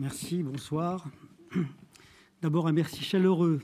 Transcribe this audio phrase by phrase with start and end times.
[0.00, 1.10] Merci, bonsoir.
[2.42, 3.60] D'abord, un merci chaleureux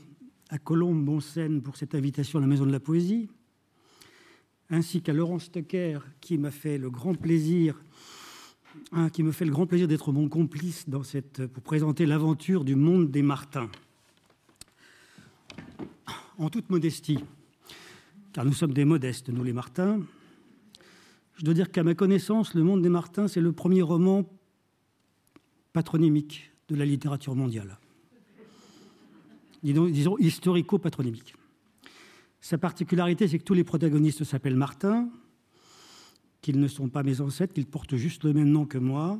[0.49, 3.29] à Colombe Bonsen pour cette invitation à la Maison de la Poésie,
[4.69, 7.81] ainsi qu'à Laurence Stocker qui m'a fait le grand plaisir
[8.91, 10.85] hein, qui me fait le grand plaisir d'être mon complice
[11.53, 13.69] pour présenter l'aventure du monde des Martins.
[16.37, 17.19] En toute modestie,
[18.33, 20.01] car nous sommes des modestes, nous les Martins,
[21.37, 24.25] je dois dire qu'à ma connaissance, Le Monde des Martins, c'est le premier roman
[25.75, 27.77] patronymique de la littérature mondiale.
[29.61, 31.35] Disons, historico-patronymique.
[32.39, 35.09] Sa particularité, c'est que tous les protagonistes s'appellent Martin,
[36.39, 39.19] qu'ils ne sont pas mes ancêtres, qu'ils portent juste le même nom que moi,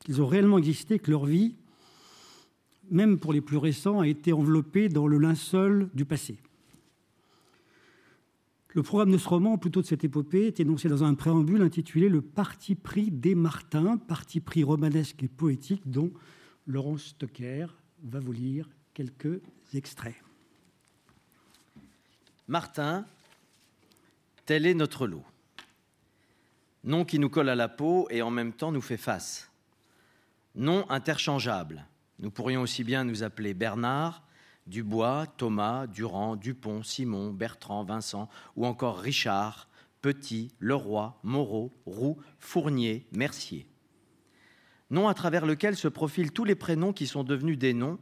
[0.00, 1.54] qu'ils ont réellement existé, que leur vie,
[2.90, 6.36] même pour les plus récents, a été enveloppée dans le linceul du passé.
[8.74, 12.08] Le programme de ce roman, plutôt de cette épopée, est énoncé dans un préambule intitulé
[12.08, 16.12] Le parti pris des Martins, parti pris romanesque et poétique, dont
[16.66, 17.66] Laurence Stocker
[18.02, 19.40] va vous lire quelques
[19.72, 20.16] extraits.
[22.46, 23.06] Martin,
[24.44, 25.24] tel est notre lot.
[26.84, 29.50] Nom qui nous colle à la peau et en même temps nous fait face.
[30.54, 31.86] Nom interchangeable.
[32.18, 34.22] Nous pourrions aussi bien nous appeler Bernard,
[34.68, 39.68] Dubois, Thomas, Durand, Dupont, Simon, Bertrand, Vincent, ou encore Richard,
[40.02, 43.66] Petit, Leroy, Moreau, Roux, Fournier, Mercier.
[44.90, 47.98] Nom à travers lequel se profilent tous les prénoms qui sont devenus des noms,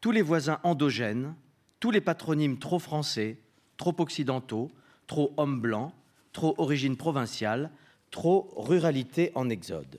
[0.00, 1.34] tous les voisins endogènes,
[1.80, 3.38] tous les patronymes trop français,
[3.76, 4.70] trop occidentaux,
[5.06, 5.92] trop hommes blancs,
[6.32, 7.70] trop origine provinciale,
[8.10, 9.98] trop ruralité en exode.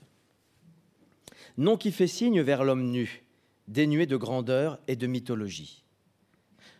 [1.58, 3.25] Nom qui fait signe vers l'homme nu,
[3.68, 5.84] dénué de grandeur et de mythologie.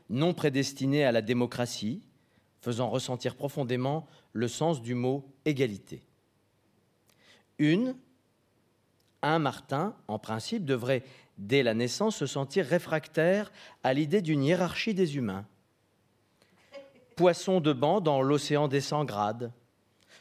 [0.09, 2.03] Non prédestiné à la démocratie,
[2.61, 6.03] faisant ressentir profondément le sens du mot égalité.
[7.59, 7.97] Une,
[9.23, 11.03] un Martin, en principe, devrait,
[11.39, 13.51] dès la naissance, se sentir réfractaire
[13.83, 15.47] à l'idée d'une hiérarchie des humains.
[17.17, 19.53] Poisson de banc dans l'océan des cent grades,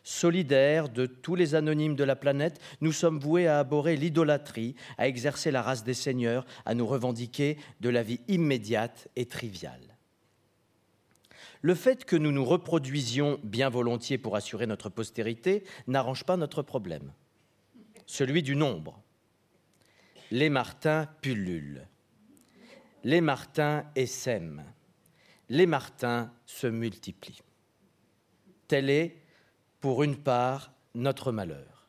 [0.06, 5.08] solidaires de tous les anonymes de la planète, nous sommes voués à abhorrer l'idolâtrie, à
[5.08, 9.98] exercer la race des seigneurs, à nous revendiquer de la vie immédiate et triviale.
[11.62, 16.62] Le fait que nous nous reproduisions bien volontiers pour assurer notre postérité n'arrange pas notre
[16.62, 17.12] problème,
[18.06, 19.02] celui du nombre.
[20.30, 21.88] Les Martins pullulent,
[23.04, 24.66] les Martins essaiment,
[25.50, 27.42] les Martins se multiplient.
[28.68, 29.25] Telle est
[29.86, 31.86] pour une part, notre malheur.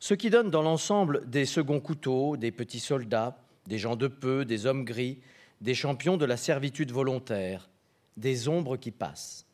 [0.00, 4.44] Ce qui donne dans l'ensemble des seconds couteaux, des petits soldats, des gens de peu,
[4.44, 5.18] des hommes gris,
[5.62, 7.70] des champions de la servitude volontaire,
[8.18, 9.46] des ombres qui passent.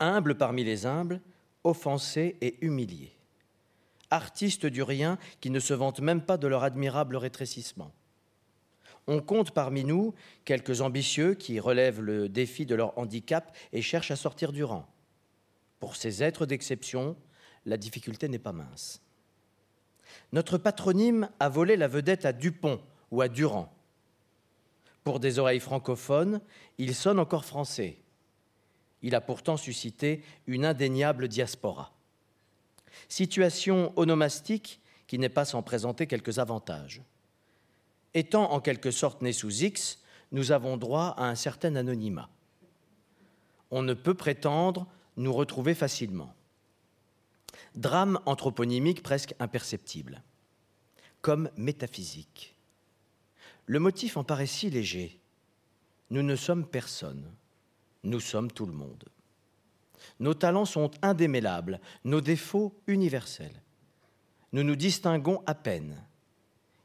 [0.00, 1.22] Humbles parmi les humbles,
[1.64, 3.16] offensés et humiliés.
[4.10, 7.90] Artistes du rien qui ne se vantent même pas de leur admirable rétrécissement.
[9.06, 10.12] On compte parmi nous
[10.44, 14.86] quelques ambitieux qui relèvent le défi de leur handicap et cherchent à sortir du rang.
[15.80, 17.16] Pour ces êtres d'exception,
[17.66, 19.02] la difficulté n'est pas mince.
[20.32, 22.80] Notre patronyme a volé la vedette à Dupont
[23.10, 23.72] ou à Durand.
[25.02, 26.40] Pour des oreilles francophones,
[26.78, 27.98] il sonne encore français.
[29.02, 31.92] Il a pourtant suscité une indéniable diaspora.
[33.08, 37.02] Situation onomastique qui n'est pas sans présenter quelques avantages.
[38.12, 40.00] Étant en quelque sorte nés sous X,
[40.32, 42.28] nous avons droit à un certain anonymat.
[43.70, 44.86] On ne peut prétendre
[45.16, 46.34] nous retrouver facilement.
[47.74, 50.22] Drame anthroponymique presque imperceptible,
[51.20, 52.56] comme métaphysique.
[53.66, 55.20] Le motif en paraît si léger.
[56.10, 57.24] Nous ne sommes personne,
[58.02, 59.04] nous sommes tout le monde.
[60.18, 63.62] Nos talents sont indémêlables, nos défauts universels.
[64.52, 66.02] Nous nous distinguons à peine.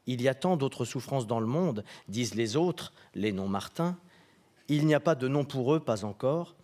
[0.06, 3.98] Il y a tant d'autres souffrances dans le monde, disent les autres, les non-martins.
[4.68, 6.54] Il n'y a pas de nom pour eux, pas encore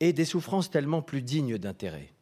[0.00, 2.12] et des souffrances tellement plus dignes d'intérêt.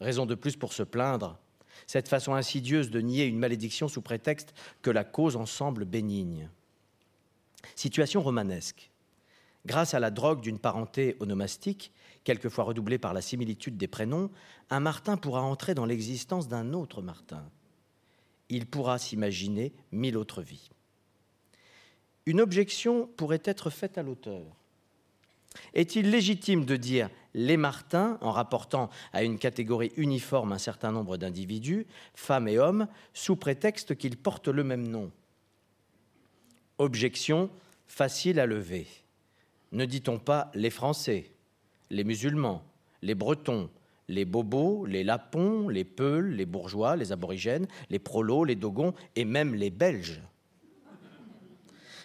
[0.00, 1.38] Raison de plus pour se plaindre,
[1.86, 6.50] cette façon insidieuse de nier une malédiction sous prétexte que la cause en semble bénigne.
[7.74, 8.90] Situation romanesque.
[9.66, 11.90] Grâce à la drogue d'une parenté onomastique,
[12.22, 14.30] quelquefois redoublée par la similitude des prénoms,
[14.70, 17.44] un Martin pourra entrer dans l'existence d'un autre Martin.
[18.50, 20.70] Il pourra s'imaginer mille autres vies.
[22.26, 24.44] Une objection pourrait être faite à l'auteur.
[25.74, 31.16] Est-il légitime de dire les Martins en rapportant à une catégorie uniforme un certain nombre
[31.16, 35.10] d'individus, femmes et hommes, sous prétexte qu'ils portent le même nom
[36.78, 37.50] Objection
[37.86, 38.86] facile à lever.
[39.72, 41.32] Ne dit-on pas les Français,
[41.90, 42.62] les musulmans,
[43.02, 43.68] les Bretons,
[44.08, 49.24] les bobos, les lapons, les peuls, les bourgeois, les aborigènes, les prolos, les dogons et
[49.24, 50.20] même les Belges.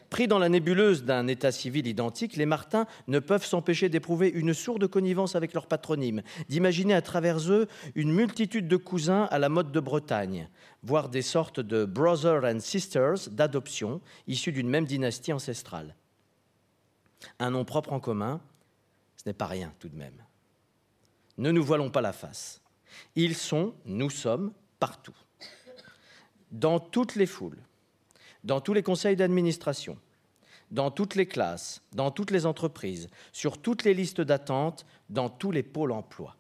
[0.09, 4.53] Pris dans la nébuleuse d'un état civil identique, les Martins ne peuvent s'empêcher d'éprouver une
[4.53, 9.49] sourde connivence avec leur patronyme, d'imaginer à travers eux une multitude de cousins à la
[9.49, 10.49] mode de Bretagne,
[10.81, 15.95] voire des sortes de brothers and sisters d'adoption issus d'une même dynastie ancestrale.
[17.37, 18.41] Un nom propre en commun,
[19.17, 20.23] ce n'est pas rien tout de même.
[21.37, 22.61] Ne nous voilons pas la face.
[23.15, 25.15] Ils sont, nous sommes, partout.
[26.51, 27.59] Dans toutes les foules,
[28.43, 29.97] dans tous les conseils d'administration,
[30.71, 35.51] dans toutes les classes, dans toutes les entreprises, sur toutes les listes d'attente, dans tous
[35.51, 36.35] les pôles emploi.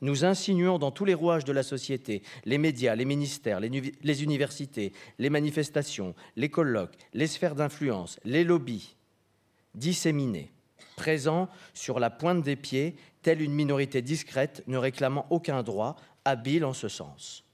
[0.00, 4.92] Nous insinuons dans tous les rouages de la société, les médias, les ministères, les, universités,
[5.18, 8.96] les manifestations, les colloques, les sphères d'influence, les lobbies,
[9.74, 10.52] disséminés,
[10.96, 16.64] présents sur la pointe des pieds, telle une minorité discrète ne réclamant aucun droit, habile
[16.64, 17.44] en ce sens.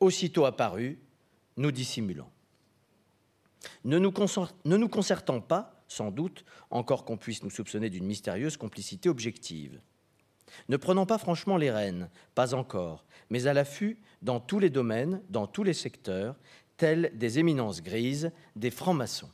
[0.00, 0.96] Aussitôt apparus,
[1.58, 2.30] nous dissimulons.
[3.84, 9.80] Ne nous, concertons pas, sans doute, encore qu'on puisse nous soupçonner d'une mystérieuse complicité objective.
[10.68, 15.20] Ne prenons pas franchement les rênes, pas encore, mais à l'affût dans tous les domaines,
[15.28, 16.36] dans tous les secteurs,
[16.76, 19.30] tels des éminences grises, des francs-maçons.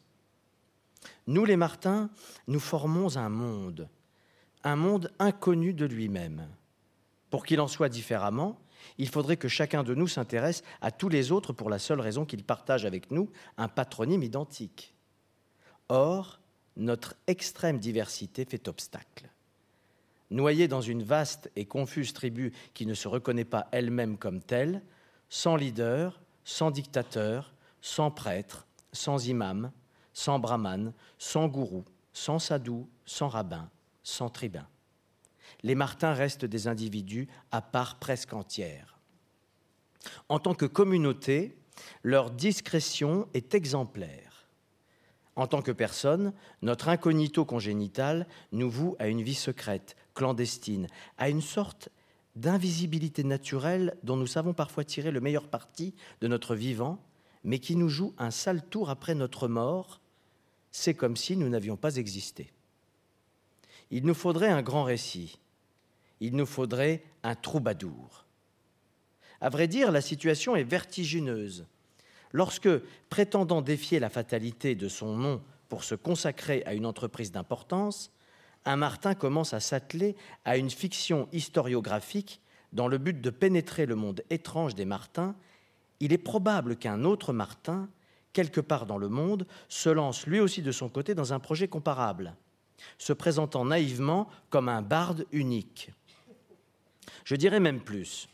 [1.27, 2.11] Nous, les Martins,
[2.49, 3.89] nous formons un monde,
[4.65, 6.49] un monde inconnu de lui-même.
[7.29, 8.59] Pour qu'il en soit différemment,
[8.99, 12.25] il faudrait que chacun de nous s'intéresse à tous les autres pour la seule raison
[12.25, 14.95] qu'ils partagent avec nous un patronyme identique.
[15.89, 16.41] Or,
[16.77, 19.29] notre extrême diversité fait obstacle.
[20.31, 24.83] Noyée dans une vaste et confuse tribu qui ne se reconnaît pas elle-même comme telle,
[25.29, 29.71] sans leader, sans dictateur, sans prêtre, sans imam,
[30.13, 33.69] sans brahman, sans gourou, sans sadou, sans rabbin,
[34.03, 34.67] sans tribun
[35.65, 39.01] les Martins restent des individus à part presque entière.
[40.29, 41.57] En tant que communauté,
[42.03, 44.47] leur discrétion est exemplaire.
[45.37, 46.33] En tant que personne,
[46.63, 50.87] notre incognito congénital nous voue à une vie secrète, clandestine,
[51.19, 51.89] à une sorte
[52.37, 57.03] d'invisibilité naturelle dont nous savons parfois tirer le meilleur parti de notre vivant,
[57.43, 60.01] mais qui nous joue un sale tour après notre mort.
[60.71, 62.53] C'est comme si nous n'avions pas existé.
[63.91, 65.39] Il nous faudrait un grand récit,
[66.21, 68.25] il nous faudrait un troubadour.
[69.41, 71.67] À vrai dire, la situation est vertigineuse.
[72.33, 72.69] Lorsque,
[73.11, 78.11] prétendant défier la fatalité de son nom pour se consacrer à une entreprise d'importance,
[78.65, 82.41] un Martin commence à s'atteler à une fiction historiographique
[82.75, 85.35] dans le but de pénétrer le monde étrange des Martins,
[86.01, 87.89] il est probable qu'un autre Martin,
[88.33, 91.69] quelque part dans le monde, se lance lui aussi de son côté dans un projet
[91.69, 92.35] comparable,
[92.99, 95.93] se présentant naïvement comme un barde unique.
[97.25, 98.29] Je dirais même plus.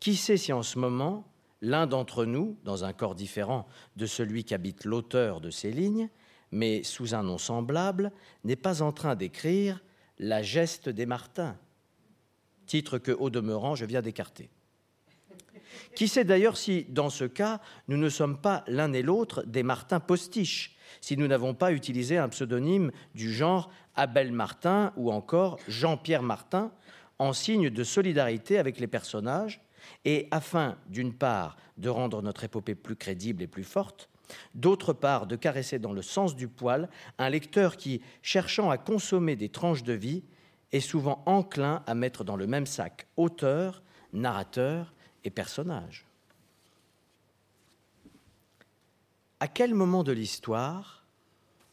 [0.00, 1.30] Qui sait si en ce moment,
[1.60, 3.66] l'un d'entre nous, dans un corps différent
[3.96, 6.08] de celui qu'habite l'auteur de ces lignes,
[6.50, 8.10] mais sous un nom semblable,
[8.44, 9.82] n'est pas en train d'écrire
[10.18, 11.56] La geste des Martins,
[12.66, 14.48] titre que, au demeurant, je viens d'écarter.
[15.94, 19.62] Qui sait d'ailleurs si, dans ce cas, nous ne sommes pas l'un et l'autre des
[19.62, 25.58] Martins postiches, si nous n'avons pas utilisé un pseudonyme du genre Abel Martin ou encore
[25.68, 26.72] Jean-Pierre Martin,
[27.20, 29.60] en signe de solidarité avec les personnages
[30.06, 34.08] et afin, d'une part, de rendre notre épopée plus crédible et plus forte,
[34.54, 39.36] d'autre part, de caresser dans le sens du poil un lecteur qui, cherchant à consommer
[39.36, 40.24] des tranches de vie,
[40.72, 43.82] est souvent enclin à mettre dans le même sac auteur,
[44.14, 46.06] narrateur et personnage.
[49.40, 51.04] À quel moment de l'histoire,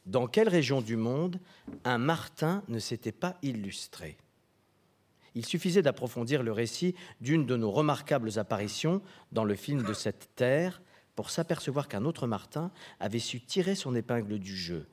[0.06, 1.40] dans quelle région du monde,
[1.86, 4.18] un Martin ne s'était pas illustré?
[5.38, 10.30] Il suffisait d'approfondir le récit d'une de nos remarquables apparitions dans le film de cette
[10.36, 10.82] terre
[11.16, 14.88] pour s'apercevoir qu'un autre Martin avait su tirer son épingle du jeu,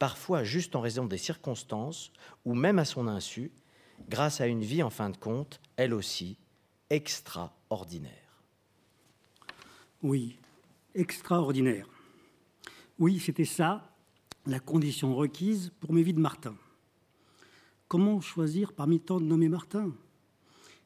[0.00, 2.12] parfois juste en raison des circonstances,
[2.44, 3.52] ou même à son insu,
[4.08, 6.36] grâce à une vie en fin de compte, elle aussi,
[6.90, 8.42] extraordinaire.
[10.02, 10.36] Oui,
[10.96, 11.88] extraordinaire.
[12.98, 13.92] Oui, c'était ça,
[14.46, 16.56] la condition requise pour mes vies de Martin.
[17.88, 19.92] Comment choisir parmi tant de nommés Martin?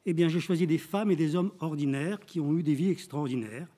[0.05, 2.91] Eh bien, j'ai choisi des femmes et des hommes ordinaires qui ont eu des vies
[2.91, 3.69] extraordinaires,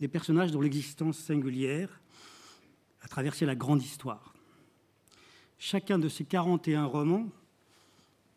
[0.00, 2.00] des personnages dont l'existence singulière
[3.02, 4.34] a traversé la grande histoire.
[5.58, 7.28] Chacun de ces 41 romans,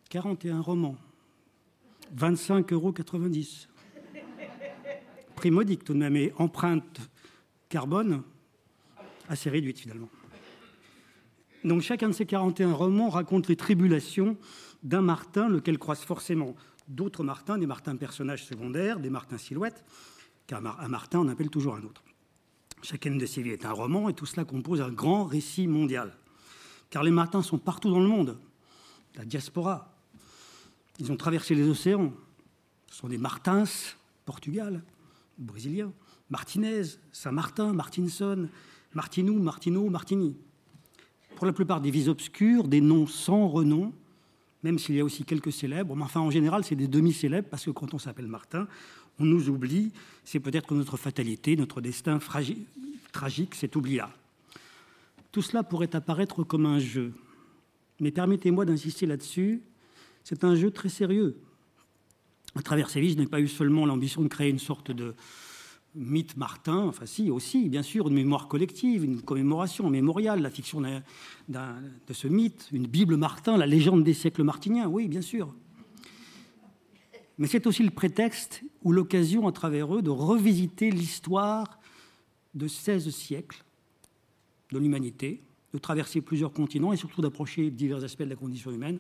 [0.10, 0.98] 41 romans,
[2.16, 2.94] 25,90 euros.
[5.36, 7.10] Prix modique tout de même, et empreinte
[7.70, 8.24] carbone
[9.28, 10.10] assez réduite finalement.
[11.68, 14.38] Donc chacun de ces 41 romans raconte les tribulations
[14.84, 16.56] d'un Martin, lequel croise forcément
[16.88, 19.84] d'autres Martins, des Martins personnages secondaires, des Martins silhouettes,
[20.48, 22.06] car un Martin en appelle toujours un autre.
[22.84, 26.16] Chacune de ces vies est un roman, et tout cela compose un grand récit mondial.
[26.90, 28.38] Car les Martins sont partout dans le monde,
[29.16, 29.94] la diaspora.
[31.00, 32.14] Ils ont traversé les océans.
[32.90, 33.66] Ce sont des Martins,
[34.26, 34.84] Portugal,
[35.38, 35.92] brésiliens,
[36.30, 38.48] Martinez, Saint-Martin, Martinson,
[38.94, 40.38] Martinou, Martineau, Martini.
[41.38, 43.94] Pour la plupart des vies obscures, des noms sans renom,
[44.64, 45.96] même s'il y a aussi quelques célèbres.
[45.96, 48.68] Mais enfin, en général, c'est des demi-célèbres, parce que quand on s'appelle Martin,
[49.20, 49.92] on nous oublie.
[50.24, 52.18] C'est peut-être notre fatalité, notre destin
[53.12, 54.02] tragique s'est oublié
[55.32, 57.14] Tout cela pourrait apparaître comme un jeu.
[58.00, 59.62] Mais permettez-moi d'insister là-dessus,
[60.24, 61.38] c'est un jeu très sérieux.
[62.56, 65.14] À travers ces vies, je n'ai pas eu seulement l'ambition de créer une sorte de,
[65.98, 70.50] mythe Martin, enfin si, aussi, bien sûr, une mémoire collective, une commémoration, un mémorial, la
[70.50, 75.54] fiction de ce mythe, une Bible Martin, la légende des siècles martiniens, oui, bien sûr.
[77.38, 81.80] Mais c'est aussi le prétexte ou l'occasion à travers eux de revisiter l'histoire
[82.56, 83.64] de 16 siècles
[84.72, 85.42] de l'humanité,
[85.74, 89.00] de traverser plusieurs continents et surtout d'approcher divers aspects de la condition humaine,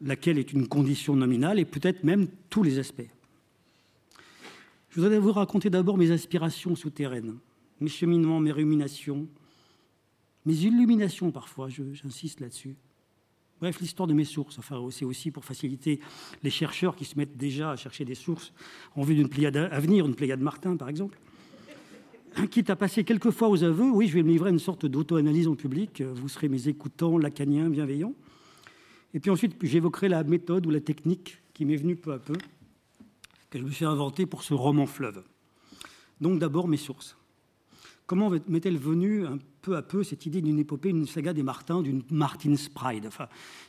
[0.00, 3.08] laquelle est une condition nominale et peut-être même tous les aspects.
[4.94, 7.34] Je voudrais vous raconter d'abord mes aspirations souterraines,
[7.80, 9.26] mes cheminements, mes ruminations,
[10.46, 12.76] mes illuminations parfois, j'insiste là-dessus.
[13.60, 14.56] Bref, l'histoire de mes sources.
[14.60, 15.98] Enfin, c'est aussi pour faciliter
[16.44, 18.52] les chercheurs qui se mettent déjà à chercher des sources
[18.94, 21.18] en vue d'une pléiade à venir, une pléiade Martin par exemple.
[22.52, 24.86] Quitte à passer quelques fois aux aveux, oui, je vais me livrer à une sorte
[24.86, 26.02] d'auto-analyse en public.
[26.02, 28.14] Vous serez mes écoutants lacaniens bienveillants.
[29.12, 32.34] Et puis ensuite, j'évoquerai la méthode ou la technique qui m'est venue peu à peu
[33.54, 35.22] que je me suis inventé pour ce roman fleuve.
[36.20, 37.16] Donc d'abord mes sources.
[38.06, 41.80] Comment m'est-elle venue un peu à peu cette idée d'une épopée, d'une saga des Martins,
[41.80, 43.08] d'une Martin's Pride?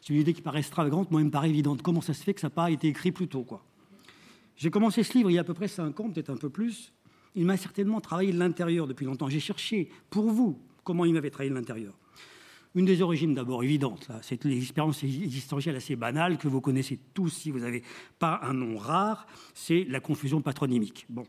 [0.01, 1.83] C'est une idée qui paraît extravagante, moi elle me paraît évidente.
[1.83, 3.45] Comment ça se fait que ça n'a pas été écrit plus tôt
[4.57, 6.49] J'ai commencé ce livre il y a à peu près cinq ans, peut-être un peu
[6.49, 6.91] plus.
[7.35, 9.29] Il m'a certainement travaillé l'intérieur depuis longtemps.
[9.29, 11.93] J'ai cherché pour vous comment il m'avait travaillé l'intérieur.
[12.75, 17.49] Une des origines d'abord évidentes, c'est l'expérience existentielle assez banale que vous connaissez tous si
[17.49, 17.83] vous n'avez
[18.19, 21.05] pas un nom rare, c'est la confusion patronymique.
[21.07, 21.23] Bon,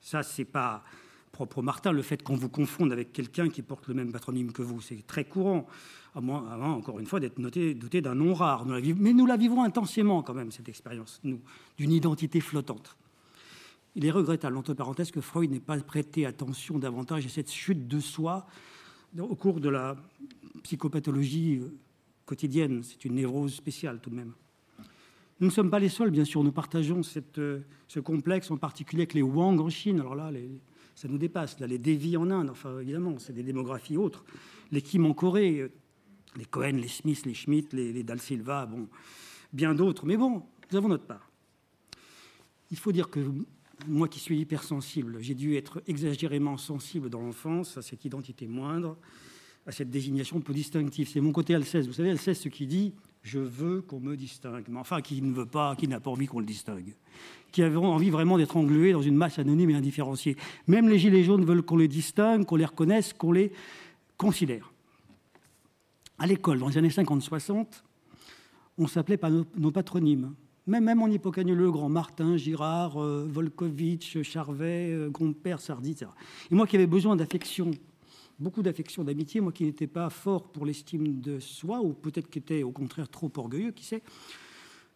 [0.00, 0.82] ça c'est pas
[1.30, 4.50] propre au Martin, le fait qu'on vous confonde avec quelqu'un qui porte le même patronyme
[4.50, 5.68] que vous, c'est très courant,
[6.16, 8.66] à moins, encore une fois, d'être noté, doté d'un nom rare.
[8.66, 11.40] mais nous la vivons intensément quand même, cette expérience, nous,
[11.76, 12.96] d'une identité flottante.
[13.94, 17.86] Il est regrettable, entre parenthèses, que Freud n'ait pas prêté attention davantage à cette chute
[17.86, 18.48] de soi
[19.18, 19.96] au cours de la
[20.62, 21.76] psychopathologie euh,
[22.26, 22.82] quotidienne.
[22.82, 24.32] C'est une névrose spéciale tout de même.
[25.40, 26.42] Nous ne sommes pas les seuls, bien sûr.
[26.42, 27.02] Nous partageons
[27.38, 30.00] euh, ce complexe, en particulier avec les Wang en Chine.
[30.00, 30.30] Alors là,
[30.94, 31.60] ça nous dépasse.
[31.60, 34.24] Là, les Devi en Inde, enfin, évidemment, c'est des démographies autres.
[34.72, 35.70] Les Kim en Corée, euh,
[36.36, 38.88] les Cohen, les Smith, les Schmidt, les, les Dal Silva, bon,
[39.52, 40.06] bien d'autres.
[40.06, 41.30] Mais bon, nous avons notre part.
[42.70, 43.20] Il faut dire que
[43.86, 48.96] moi qui suis hypersensible, j'ai dû être exagérément sensible dans l'enfance à cette identité moindre,
[49.68, 51.08] à cette désignation peu distinctive.
[51.12, 51.86] C'est mon côté Alceste.
[51.86, 55.32] Vous savez, Alceste, ce qui dit je veux qu'on me distingue, mais enfin qui ne
[55.32, 56.94] veut pas, qui n'a pas envie qu'on le distingue,
[57.52, 60.36] qui a envie vraiment d'être englué dans une masse anonyme et indifférenciée.
[60.66, 63.52] Même les gilets jaunes veulent qu'on les distingue, qu'on les reconnaisse, qu'on les
[64.16, 64.72] considère.
[66.18, 67.66] À l'école, dans les années 50-60,
[68.78, 70.32] on s'appelait par nos patronymes
[70.68, 76.10] même, même en le Grand, Martin, Girard, euh, Volkovitch, Charvet, euh, Grandpère, Sardi, etc.
[76.50, 77.70] Et moi qui avais besoin d'affection,
[78.38, 82.38] beaucoup d'affection, d'amitié, moi qui n'étais pas fort pour l'estime de soi, ou peut-être qui
[82.38, 84.02] était au contraire trop orgueilleux, qui sait,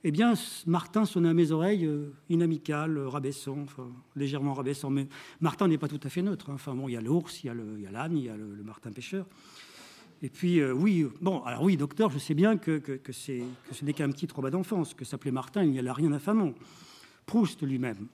[0.05, 0.35] eh bien,
[0.67, 4.91] Martin sonnait à mes oreilles euh, inamical, rabaissant, enfin, légèrement rabaissant.
[4.91, 5.07] Mais
[5.41, 6.51] Martin n'est pas tout à fait neutre.
[6.51, 6.55] Hein.
[6.55, 7.51] Enfin, bon, il y a l'ours, il y
[7.87, 9.27] a l'âne, il y a le Martin pêcheur.
[10.23, 13.43] Et puis, euh, oui, bon, alors oui, docteur, je sais bien que, que, ce
[13.83, 16.55] n'est qu'un petit trauma d'enfance, que s'appelait Martin, il n'y a rien d'infamant.
[17.27, 18.07] Proust lui-même,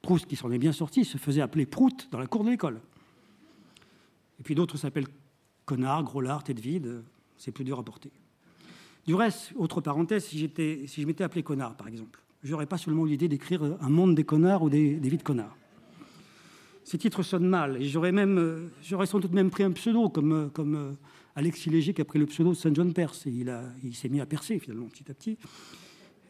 [0.00, 2.80] Proust qui s'en est bien sorti, se faisait appeler Prout dans la cour de l'école.
[4.40, 5.08] Et puis d'autres s'appellent
[5.64, 7.02] Connard, Groslard, tête vide,
[7.36, 8.10] c'est plus dur à porter.
[9.06, 10.50] Du reste, autre parenthèse, si,
[10.86, 14.24] si je m'étais appelé Connard, par exemple, j'aurais pas seulement l'idée d'écrire un monde des
[14.24, 15.56] connards ou des, des vies de connards.
[16.84, 20.10] Ces titres sonnent mal, et j'aurais même, euh, j'aurais sans doute même pris un pseudo
[20.10, 20.96] comme, euh, comme
[21.34, 24.08] Alexis Léger qui a pris le pseudo de Saint John Perse et il, il s'est
[24.08, 25.38] mis à percer finalement petit à petit.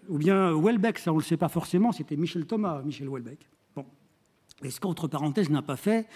[0.09, 3.49] Ou bien Welbeck, ça on ne le sait pas forcément, c'était Michel Thomas, Michel Welbeck.
[3.75, 3.85] Bon.
[4.63, 6.07] Et ce qu'entre parenthèses n'a pas fait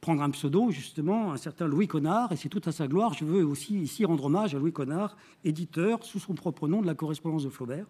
[0.00, 3.14] prendre un pseudo, justement, un certain Louis Connard, et c'est tout à sa gloire.
[3.14, 6.86] Je veux aussi ici rendre hommage à Louis Connard, éditeur sous son propre nom de
[6.86, 7.86] la correspondance de Flaubert.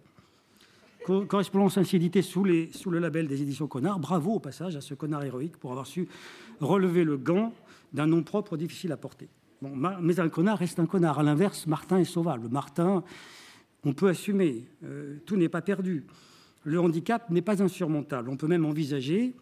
[1.07, 3.99] correspondance ainsi éditée sous, le label des éditions Connard.
[4.01, 6.09] Bravo au passage à ce connard héroïque pour avoir su
[6.61, 7.53] relever le gant
[7.93, 9.29] d'un nom propre difficile à porter
[9.63, 11.19] mais un connard reste un connard.
[11.19, 12.49] À l'inverse, Martin est sauvable.
[12.49, 13.05] Martin
[13.85, 16.05] on peut assumer, euh, tout n'est pas perdu.
[16.65, 18.29] Le handicap n'est pas insurmontable.
[18.29, 19.35] On peut même envisager,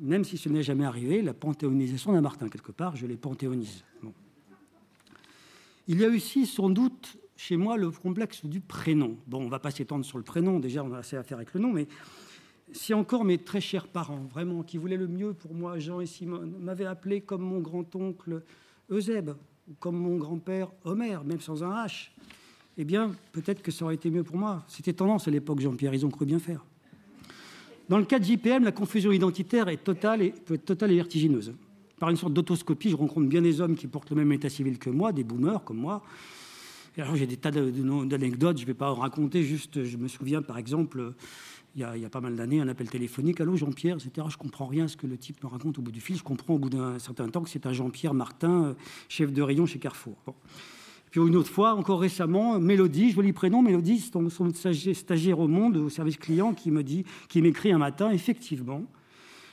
[0.00, 2.48] même si ce n'est jamais arrivé, la panthéonisation d'un Martin.
[2.48, 3.84] Quelque part, je les panthéonise.
[5.86, 9.16] Il y a aussi sans doute chez moi le complexe du prénom.
[9.26, 11.38] Bon, on ne va pas s'étendre sur le prénom, déjà on a assez à faire
[11.38, 11.86] avec le nom, mais
[12.72, 16.06] si encore mes très chers parents, vraiment, qui voulaient le mieux pour moi, Jean et
[16.06, 18.42] Simone, m'avaient appelé comme mon grand-oncle
[18.90, 19.30] Eusèbe,
[19.68, 22.10] ou comme mon grand-père Homer, même sans un H,
[22.76, 24.64] eh bien, peut-être que ça aurait été mieux pour moi.
[24.68, 26.64] C'était tendance à l'époque, Jean-Pierre, ils ont cru bien faire.
[27.88, 30.96] Dans le cas de JPM, la confusion identitaire est totale et, peut être totale et
[30.96, 31.54] vertigineuse.
[31.98, 34.78] Par une sorte d'autoscopie, je rencontre bien des hommes qui portent le même état civil
[34.78, 36.02] que moi, des boomers comme moi.
[36.96, 40.08] Et alors j'ai des tas d'anecdotes, je ne vais pas en raconter, juste je me
[40.08, 41.14] souviens par exemple,
[41.76, 44.26] il y a, pas mal d'années, un appel téléphonique, allô Jean-Pierre, etc.
[44.30, 46.24] Je comprends rien à ce que le type me raconte au bout du fil, je
[46.24, 48.74] comprends au bout d'un certain temps que c'est un Jean-Pierre Martin, euh,
[49.08, 50.16] chef de rayon chez Carrefour.
[51.10, 55.76] Puis une autre fois, encore récemment, Mélodie, joli prénom, Mélodie, c'est son stagiaire au monde,
[55.76, 58.84] au service client, qui me dit, qui m'écrit un matin, effectivement,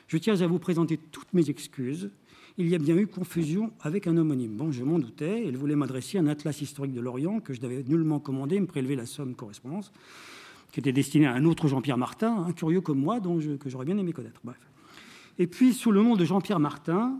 [0.07, 2.11] je tiens à vous présenter toutes mes excuses.
[2.57, 4.55] Il y a bien eu confusion avec un homonyme.
[4.55, 5.45] Bon, je m'en doutais.
[5.47, 8.95] Elle voulait m'adresser un atlas historique de l'Orient que je n'avais nullement commandé, me prélever
[8.95, 9.91] la somme correspondance,
[10.71, 13.85] qui était destinée à un autre Jean-Pierre Martin, un curieux comme moi, dont que j'aurais
[13.85, 14.39] bien aimé connaître.
[14.43, 14.59] Bref.
[15.37, 17.19] Et puis, sous le nom de Jean-Pierre Martin,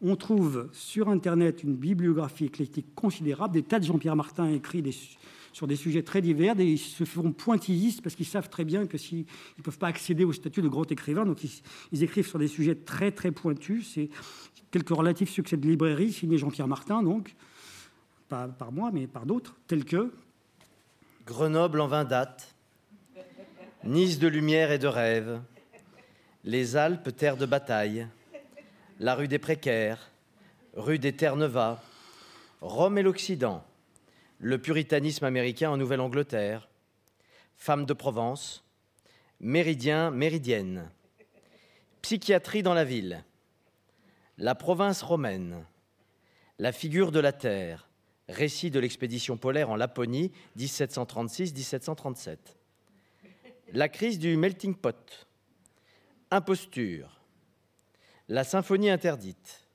[0.00, 4.82] on trouve sur Internet une bibliographie éclectique considérable, des tas de Jean-Pierre Martin écrits
[5.52, 8.96] sur des sujets très divers, ils se feront pointillistes parce qu'ils savent très bien que
[8.96, 9.26] s'ils
[9.56, 11.38] ne peuvent pas accéder au statut de grand écrivain, donc
[11.92, 13.92] ils, écrivent sur des sujets très très pointus.
[13.94, 14.08] C'est
[14.70, 17.34] quelques relatifs succès de librairie signés Jean-Pierre Martin, donc
[18.28, 20.12] pas par moi, mais par d'autres, tels que
[21.26, 22.54] Grenoble en vingt dates,
[23.84, 25.40] Nice de lumière et de rêve,
[26.44, 28.06] les Alpes terre de bataille
[29.00, 30.10] la rue des Précaires,
[30.74, 31.78] rue des Terre-Neuve,
[32.60, 33.64] Rome et l'Occident,
[34.40, 36.68] le puritanisme américain en Nouvelle-Angleterre,
[37.56, 38.64] Femmes de Provence,
[39.40, 40.90] Méridien, Méridienne,
[42.02, 43.24] Psychiatrie dans la ville,
[44.36, 45.64] la province romaine,
[46.58, 47.88] la figure de la Terre,
[48.28, 52.36] récit de l'expédition polaire en Laponie 1736-1737,
[53.72, 55.28] la crise du melting pot,
[56.30, 57.17] imposture,
[58.28, 59.66] la symphonie interdite,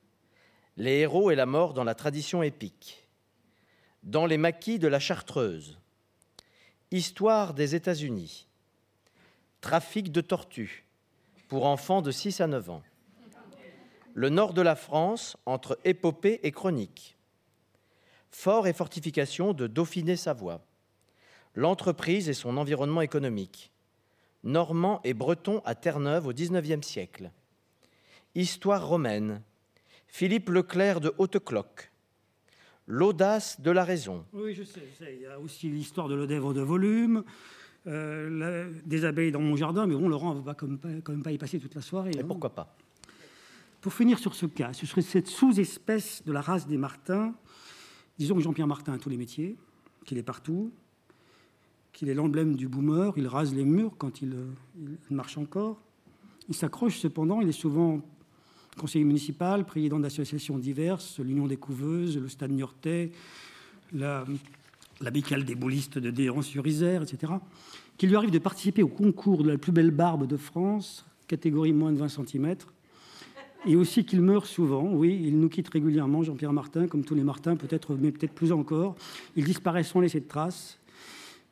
[0.77, 3.07] les héros et la mort dans la tradition épique,
[4.03, 5.79] dans les maquis de la Chartreuse,
[6.91, 8.47] histoire des États-Unis,
[9.59, 10.85] trafic de tortues
[11.47, 12.83] pour enfants de 6 à 9 ans,
[14.13, 17.17] le nord de la France entre épopée et chronique,
[18.29, 20.63] fort et fortification de Dauphiné-Savoie,
[21.55, 23.71] l'entreprise et son environnement économique,
[24.43, 27.31] normand et breton à Terre-Neuve au XIXe siècle,
[28.35, 29.43] Histoire romaine,
[30.07, 31.91] Philippe Leclerc de Hautecloque,
[32.87, 34.25] L'audace de la raison.
[34.33, 37.23] Oui, je sais, Il y a aussi l'histoire de l'Odèvre de volume,
[37.85, 41.31] euh, des abeilles dans mon jardin, mais bon, Laurent, on ne va quand même, pas,
[41.31, 42.11] y passer toute la soirée.
[42.15, 42.25] Et hein.
[42.27, 42.75] pourquoi pas
[43.79, 47.35] Pour finir sur ce cas, ce serait cette sous-espèce de la race des Martins.
[48.17, 49.55] Disons que Jean-Pierre Martin a tous les métiers,
[50.05, 50.73] qu'il est partout,
[51.93, 54.35] qu'il est l'emblème du boomer, il rase les murs quand il,
[55.09, 55.79] il marche encore.
[56.49, 58.01] Il s'accroche cependant, il est souvent
[58.75, 63.11] conseiller municipal, président d'associations diverses, l'Union des couveuses, le Stade Niortais,
[63.93, 64.25] la,
[65.01, 67.33] l'amicale des boulistes de Déran-sur-Isère, etc.,
[67.97, 71.73] qu'il lui arrive de participer au concours de la plus belle barbe de France, catégorie
[71.73, 72.55] moins de 20 cm,
[73.65, 74.89] et aussi qu'il meurt souvent.
[74.91, 78.51] Oui, il nous quitte régulièrement, Jean-Pierre Martin, comme tous les Martins, peut-être, mais peut-être plus
[78.51, 78.95] encore.
[79.35, 80.79] Il disparaît sans laisser de traces.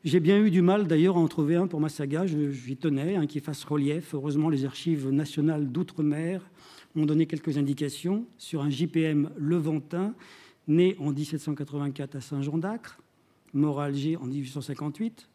[0.03, 3.15] J'ai bien eu du mal d'ailleurs à en trouver un pour ma saga, j'y tenais,
[3.15, 4.13] un qui fasse relief.
[4.13, 6.41] Heureusement, les archives nationales d'outre-mer
[6.95, 10.13] ont donné quelques indications sur un JPM levantin,
[10.67, 12.99] né en 1784 à Saint-Jean d'Acre,
[13.53, 15.29] mort à Alger en 1858,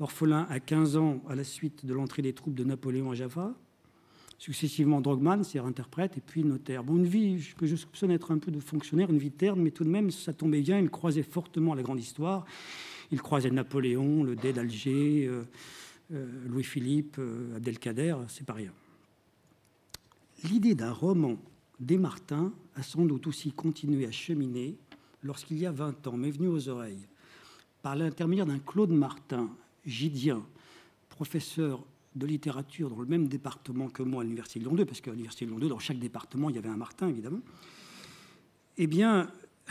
[0.00, 3.54] orphelin à 15 ans à la suite de l'entrée des troupes de Napoléon à Jaffa,
[4.38, 6.84] successivement drogman, c'est interprète, et puis notaire.
[6.84, 9.72] Bon, une vie que je soupçonne être un peu de fonctionnaire, une vie terne, mais
[9.72, 12.46] tout de même, ça tombait bien, il croisait fortement la grande histoire.
[13.10, 15.42] Il croisait Napoléon, le dé d'Alger, euh,
[16.12, 18.72] euh, Louis-Philippe, euh, Abdelkader, c'est pas rien.
[20.44, 21.36] L'idée d'un roman
[21.80, 24.76] des Martins a sans doute aussi continué à cheminer
[25.22, 27.08] lorsqu'il y a 20 ans m'est venu aux oreilles,
[27.82, 29.50] par l'intermédiaire d'un Claude Martin,
[29.84, 30.44] gidien,
[31.08, 35.00] professeur de littérature dans le même département que moi à l'Université de Lyon 2, parce
[35.00, 37.40] qu'à l'Université de Lyon 2, dans chaque département, il y avait un Martin, évidemment.
[38.76, 39.28] Eh bien,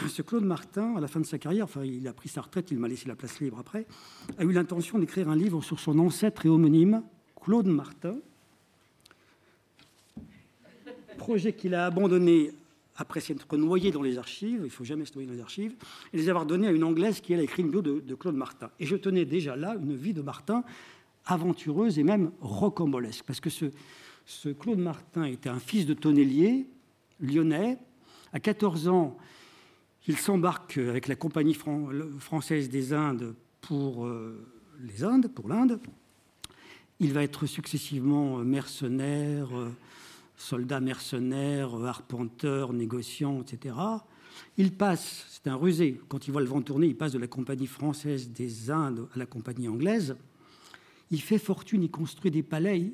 [0.08, 2.72] ce Claude Martin, à la fin de sa carrière, enfin, il a pris sa retraite,
[2.72, 3.88] il m'a laissé la place libre après,
[4.38, 7.04] a eu l'intention d'écrire un livre sur son ancêtre et homonyme,
[7.42, 8.18] Claude Martin,
[11.18, 12.52] projet qu'il a abandonné
[12.98, 15.76] après s'être noyé dans les archives, il ne faut jamais se noyer dans les archives,
[16.14, 18.36] et les avoir donnés à une Anglaise qui, elle, a écrit une bio de, Claude
[18.36, 18.72] Martin.
[18.80, 20.64] Et je tenais déjà là une vie de Martin
[21.26, 26.66] aventureuse et même rocambolesque, parce que ce, Claude Martin était un fils de tonnelier
[27.22, 27.78] lyonnais.
[28.34, 29.18] À 14 ans,
[30.08, 31.56] il s'embarque avec la Compagnie
[32.20, 34.46] française des Indes pour euh,
[34.82, 35.80] les Indes, pour l'Inde.
[37.00, 39.70] Il va être successivement mercenaire, euh,
[40.38, 43.76] soldat mercenaire, arpenteur, négociant, etc.
[44.58, 47.28] Il passe, c'est un rusé, quand il voit le vent tourner, il passe de la
[47.28, 50.16] Compagnie française des Indes à la Compagnie anglaise.
[51.10, 52.92] Il fait fortune, il construit des palais.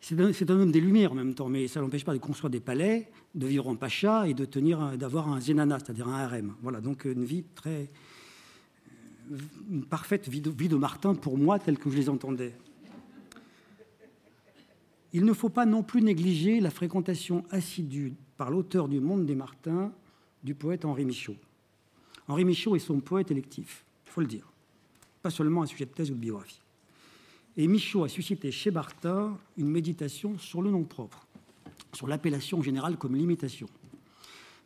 [0.00, 2.60] c'est, un, homme des Lumières en même temps, mais ça n'empêche pas de construire des
[2.60, 6.54] palais, de vivre en pacha et de tenir, d'avoir un zénana, c'est-à-dire un harem.
[6.62, 7.90] Voilà, donc une vie très.
[9.70, 12.52] une parfaite vie de, vie de Martin pour moi, telle que je les entendais.
[15.12, 19.34] Il ne faut pas non plus négliger la fréquentation assidue par l'auteur du Monde des
[19.34, 19.92] Martins
[20.44, 21.36] du poète Henri Michaud.
[22.28, 24.52] Henri Michaud est son poète électif, il faut le dire,
[25.22, 26.60] pas seulement un sujet de thèse ou de biographie.
[27.56, 31.26] Et Michaud a suscité chez Martin une méditation sur le nom propre,
[31.92, 33.66] sur l'appellation générale comme limitation.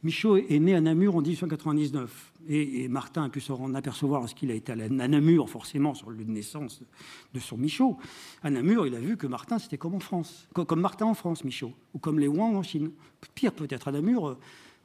[0.04, 4.54] Michaud est né à Namur en 1899 et, Martin a pu s'en apercevoir lorsqu'il a
[4.54, 6.82] été à, Namur, forcément, sur le lieu de naissance
[7.32, 7.96] de son Michaud.
[8.42, 11.42] À Namur, il a vu que Martin, c'était comme en France, comme Martin en France,
[11.42, 12.90] Michaud, ou comme les Wang en Chine.
[13.34, 14.36] Pire peut-être, à Namur,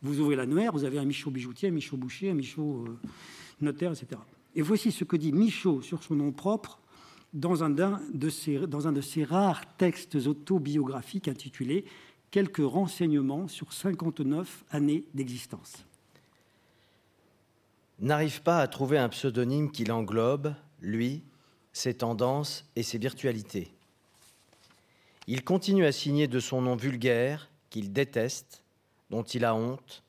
[0.01, 2.97] vous ouvrez l'annuaire, vous avez un Michaud bijoutier, un Michaud boucher, un Michaud euh,
[3.60, 4.21] notaire, etc.
[4.55, 6.79] Et voici ce que dit Michaud sur son nom propre
[7.34, 11.86] dans un, de ses, dans un de ses rares textes autobiographiques intitulé
[12.32, 15.86] quelques renseignements sur 59 années d'existence.
[18.00, 21.24] N'arrive pas à trouver un pseudonyme qui l'englobe, lui,
[21.74, 23.74] ses tendances et ses virtualités.
[25.28, 28.63] Il continue à signer de son nom vulgaire, qu'il déteste,
[29.10, 30.04] dont il a honte,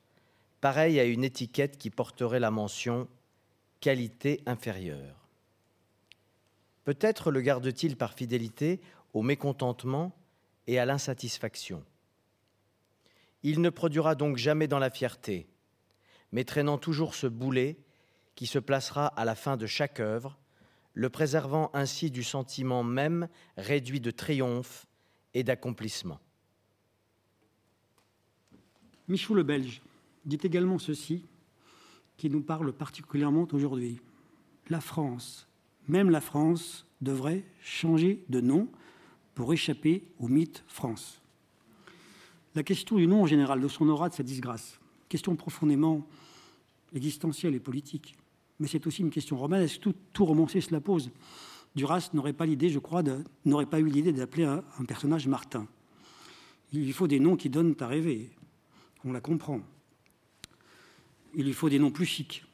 [0.60, 3.08] pareil à une étiquette qui porterait la mention
[3.80, 5.16] qualité inférieure.
[6.84, 8.80] Peut-être le garde-t-il par fidélité
[9.12, 10.12] au mécontentement
[10.66, 11.82] et à l'insatisfaction.
[13.42, 15.48] Il ne produira donc jamais dans la fierté,
[16.32, 17.78] mais traînant toujours ce boulet
[18.34, 20.38] qui se placera à la fin de chaque œuvre,
[20.94, 24.86] le préservant ainsi du sentiment même réduit de triomphe
[25.34, 26.20] et d'accomplissement.
[29.08, 29.80] Michou le Belge
[30.24, 31.24] dit également ceci,
[32.16, 34.00] qui nous parle particulièrement aujourd'hui.
[34.68, 35.48] La France,
[35.88, 38.68] même la France, devrait changer de nom
[39.34, 41.20] pour échapper au mythe France
[42.54, 46.06] la question du nom en général, de son aura, de sa disgrâce, question profondément
[46.94, 48.16] existentielle et politique.
[48.58, 49.80] Mais c'est aussi une question romanesque.
[49.80, 51.10] Tout, tout romancier se la pose.
[51.76, 53.02] Duras n'aurait pas l'idée, je crois,
[53.44, 55.66] n'aurait pas eu l'idée d'appeler un, personnage Martin.
[56.72, 58.30] Il lui faut des noms qui donnent à rêver.
[59.04, 59.60] On la comprend.
[61.34, 62.44] Il lui faut des noms plus chics.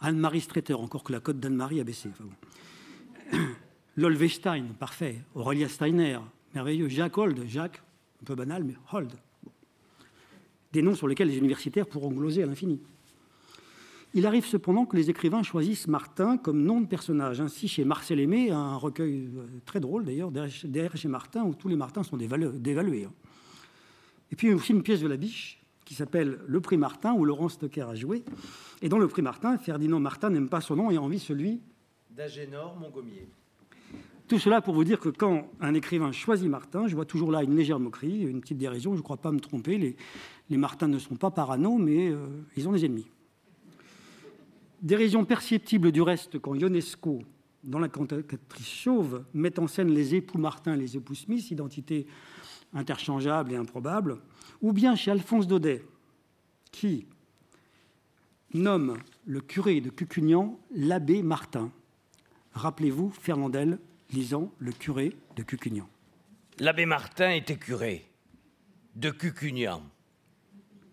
[0.00, 2.10] Anne-Marie Streeter, encore que la cote d'Anne-Marie a baissé.
[2.10, 3.38] Enfin
[3.96, 5.22] Lolvestein, parfait.
[5.34, 6.20] Aurelia Steiner,
[6.54, 6.88] merveilleux.
[6.88, 7.82] Jacques Hold, Jacques,
[8.22, 9.16] un peu banal, mais Hold
[10.72, 12.80] des noms sur lesquels les universitaires pourront gloser à l'infini.
[14.14, 17.40] Il arrive cependant que les écrivains choisissent Martin comme nom de personnage.
[17.40, 21.68] Ainsi, chez Marcel Aimé, un recueil euh, très drôle d'ailleurs, derrière chez Martin, où tous
[21.68, 23.04] les Martins sont dévalués.
[23.04, 23.12] Hein.
[24.32, 27.48] Et puis aussi une pièce de la biche qui s'appelle Le prix Martin, où Laurent
[27.48, 28.24] Stocker a joué.
[28.80, 31.60] Et dans Le prix Martin, Ferdinand Martin n'aime pas son nom et a envie celui
[32.10, 33.28] d'Agénor Montgomier.
[34.28, 37.44] Tout cela pour vous dire que quand un écrivain choisit Martin, je vois toujours là
[37.44, 39.96] une légère moquerie, une petite dérision, je ne crois pas me tromper.
[40.48, 43.06] Les, Martins ne sont pas parano, mais euh, ils ont des ennemis.
[44.82, 47.22] Dérision perceptible du reste quand Ionesco,
[47.62, 52.06] dans la cantatrice chauve, met en scène les époux Martin et les époux Smith, identité
[52.74, 54.18] interchangeable et improbable,
[54.60, 55.84] ou bien chez Alphonse Daudet,
[56.72, 57.06] qui
[58.54, 61.70] nomme le curé de Cucugnan l'abbé Martin.
[62.54, 63.78] Rappelez-vous Fernandel
[64.12, 65.88] lisant le curé de Cucugnan.
[66.58, 68.06] L'abbé Martin était curé
[68.94, 69.82] de Cucugnan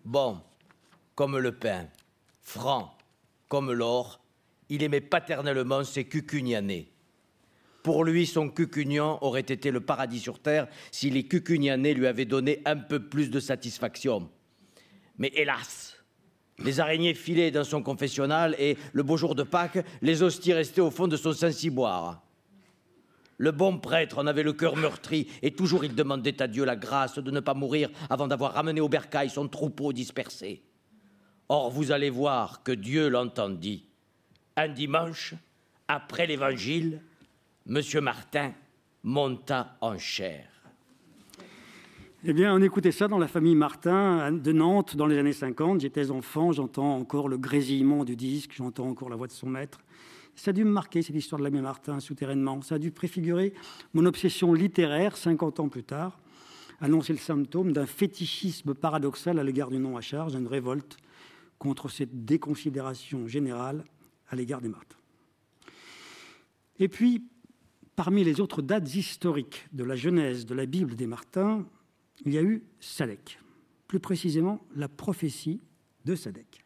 [0.04, 0.40] bon
[1.14, 1.86] comme le pain,
[2.42, 2.96] franc
[3.48, 4.20] comme l'or,
[4.68, 6.88] il aimait paternellement ses cucugnanais.
[7.82, 12.24] Pour lui, son cucugnan aurait été le paradis sur terre si les cucugnanais lui avaient
[12.24, 14.28] donné un peu plus de satisfaction.
[15.18, 16.02] Mais hélas,
[16.58, 20.80] les araignées filaient dans son confessionnal et, le beau jour de Pâques, les hosties restaient
[20.80, 22.23] au fond de son saint-ciboire.
[23.38, 26.76] Le bon prêtre en avait le cœur meurtri et toujours il demandait à Dieu la
[26.76, 30.62] grâce de ne pas mourir avant d'avoir ramené au bercail son troupeau dispersé.
[31.48, 33.84] Or, vous allez voir que Dieu l'entendit.
[34.56, 35.34] Un dimanche,
[35.88, 37.00] après l'évangile,
[37.68, 37.80] M.
[38.00, 38.52] Martin
[39.02, 40.48] monta en chair.
[42.26, 45.82] Eh bien, on écoutait ça dans la famille Martin de Nantes dans les années 50.
[45.82, 49.80] J'étais enfant, j'entends encore le grésillement du disque, j'entends encore la voix de son maître.
[50.36, 52.60] Ça a dû me marquer, cette histoire de l'abbé Martin, souterrainement.
[52.62, 53.52] Ça a dû préfigurer
[53.92, 56.18] mon obsession littéraire, 50 ans plus tard,
[56.80, 60.96] annoncer le symptôme d'un fétichisme paradoxal à l'égard du nom à charge, d'une révolte
[61.58, 63.84] contre cette déconsidération générale
[64.28, 64.96] à l'égard des Martins.
[66.78, 67.24] Et puis,
[67.94, 71.64] parmi les autres dates historiques de la Genèse de la Bible des Martins,
[72.24, 73.38] il y a eu Sadek,
[73.86, 75.60] plus précisément la prophétie
[76.04, 76.64] de Sadek.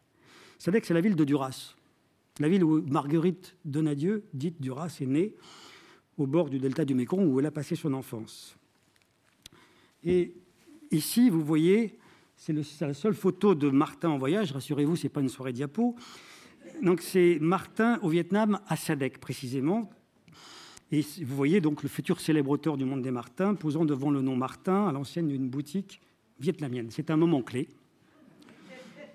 [0.57, 1.75] Sadek, c'est la ville de Duras,
[2.39, 5.35] la ville où Marguerite Donadieu, dite Duras, est née,
[6.17, 8.57] au bord du delta du Mékong, où elle a passé son enfance.
[10.03, 10.33] Et
[10.91, 11.97] ici, vous voyez,
[12.35, 15.95] c'est la seule photo de Martin en voyage, rassurez-vous, ce n'est pas une soirée diapo.
[16.81, 19.89] Donc c'est Martin au Vietnam, à Sadek précisément,
[20.91, 24.21] et vous voyez donc le futur célèbre auteur du monde des Martins posant devant le
[24.21, 26.01] nom Martin à l'ancienne d'une boutique
[26.39, 26.87] vietnamienne.
[26.89, 27.67] C'est un moment clé.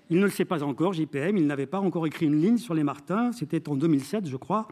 [0.09, 2.73] Il ne le sait pas encore, JPM, il n'avait pas encore écrit une ligne sur
[2.73, 4.67] les Martins, c'était en 2007, je crois.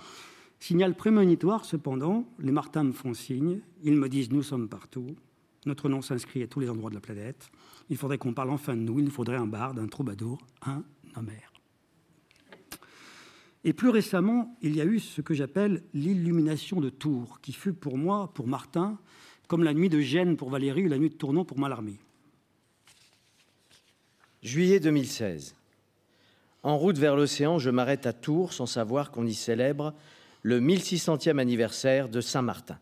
[0.60, 5.16] Signal prémonitoire, cependant, les Martins me font signe, ils me disent Nous sommes partout,
[5.66, 7.50] notre nom s'inscrit à tous les endroits de la planète,
[7.90, 10.84] il faudrait qu'on parle enfin de nous, il faudrait un barde, un troubadour, un
[11.16, 11.52] homère.
[13.66, 17.74] Et plus récemment, il y a eu ce que j'appelle l'illumination de Tours, qui fut
[17.74, 19.00] pour moi, pour Martin,
[19.48, 21.98] comme la nuit de Gênes pour Valérie ou la nuit de Tournon pour Mallarmé.
[24.44, 25.56] Juillet 2016.
[26.64, 29.94] En route vers l'océan, je m'arrête à Tours sans savoir qu'on y célèbre
[30.42, 32.78] le 1600e anniversaire de Saint-Martin.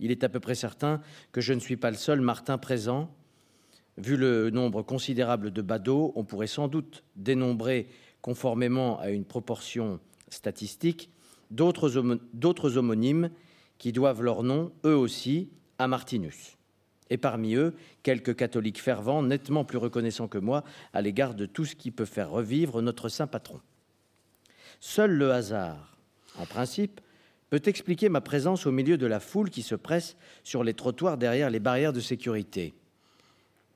[0.00, 1.00] Il est à peu près certain
[1.32, 3.10] que je ne suis pas le seul Martin présent.
[3.96, 7.88] Vu le nombre considérable de badauds, on pourrait sans doute dénombrer
[8.20, 11.08] conformément à une proportion statistique,
[11.50, 11.96] d'autres
[12.76, 13.30] homonymes
[13.78, 16.57] qui doivent leur nom, eux aussi, à Martinus.
[17.10, 21.64] Et parmi eux, quelques catholiques fervents, nettement plus reconnaissants que moi à l'égard de tout
[21.64, 23.60] ce qui peut faire revivre notre saint patron.
[24.80, 25.96] Seul le hasard,
[26.36, 27.00] en principe,
[27.50, 31.16] peut expliquer ma présence au milieu de la foule qui se presse sur les trottoirs
[31.16, 32.74] derrière les barrières de sécurité.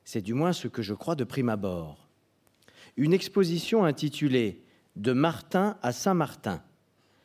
[0.04, 2.02] C'est du moins ce que je crois de prime abord
[2.96, 4.62] une exposition intitulée
[4.96, 6.62] De Martin à Saint-Martin.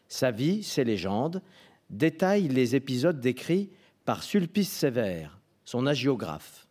[0.08, 1.42] Sa vie, ses légendes,
[1.90, 3.70] détaille les épisodes décrits
[4.06, 5.37] par Sulpice Sévère,
[5.68, 6.66] son agiographe.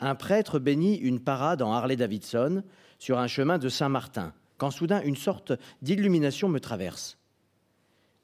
[0.00, 2.64] Un prêtre bénit une parade en Harley-Davidson
[2.98, 7.18] sur un chemin de Saint-Martin, quand soudain une sorte d'illumination me traverse.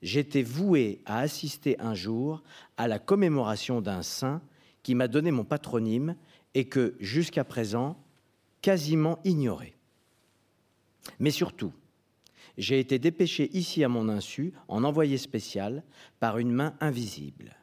[0.01, 2.43] J'étais voué à assister un jour
[2.79, 4.41] à la commémoration d'un saint
[4.83, 6.17] qui m'a donné mon patronyme
[6.55, 8.03] et que, jusqu'à présent,
[8.63, 9.77] quasiment ignoré.
[11.19, 11.75] Mais surtout,
[12.57, 15.85] j'ai été dépêché ici à mon insu, en envoyé spécial,
[16.19, 17.60] par une main invisible.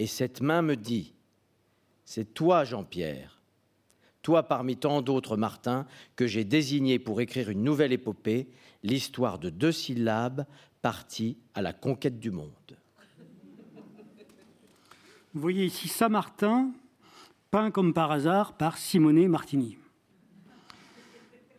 [0.00, 1.12] Et cette main me dit,
[2.04, 3.42] c'est toi, Jean-Pierre,
[4.22, 8.46] toi parmi tant d'autres Martin, que j'ai désigné pour écrire une nouvelle épopée,
[8.84, 10.46] l'histoire de deux syllabes
[10.82, 12.78] parties à la conquête du monde.
[15.34, 16.70] Vous voyez ici Saint-Martin,
[17.50, 19.78] peint comme par hasard par Simone Martini.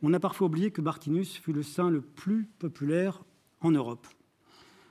[0.01, 3.21] On a parfois oublié que Martinus fut le saint le plus populaire
[3.59, 4.07] en Europe.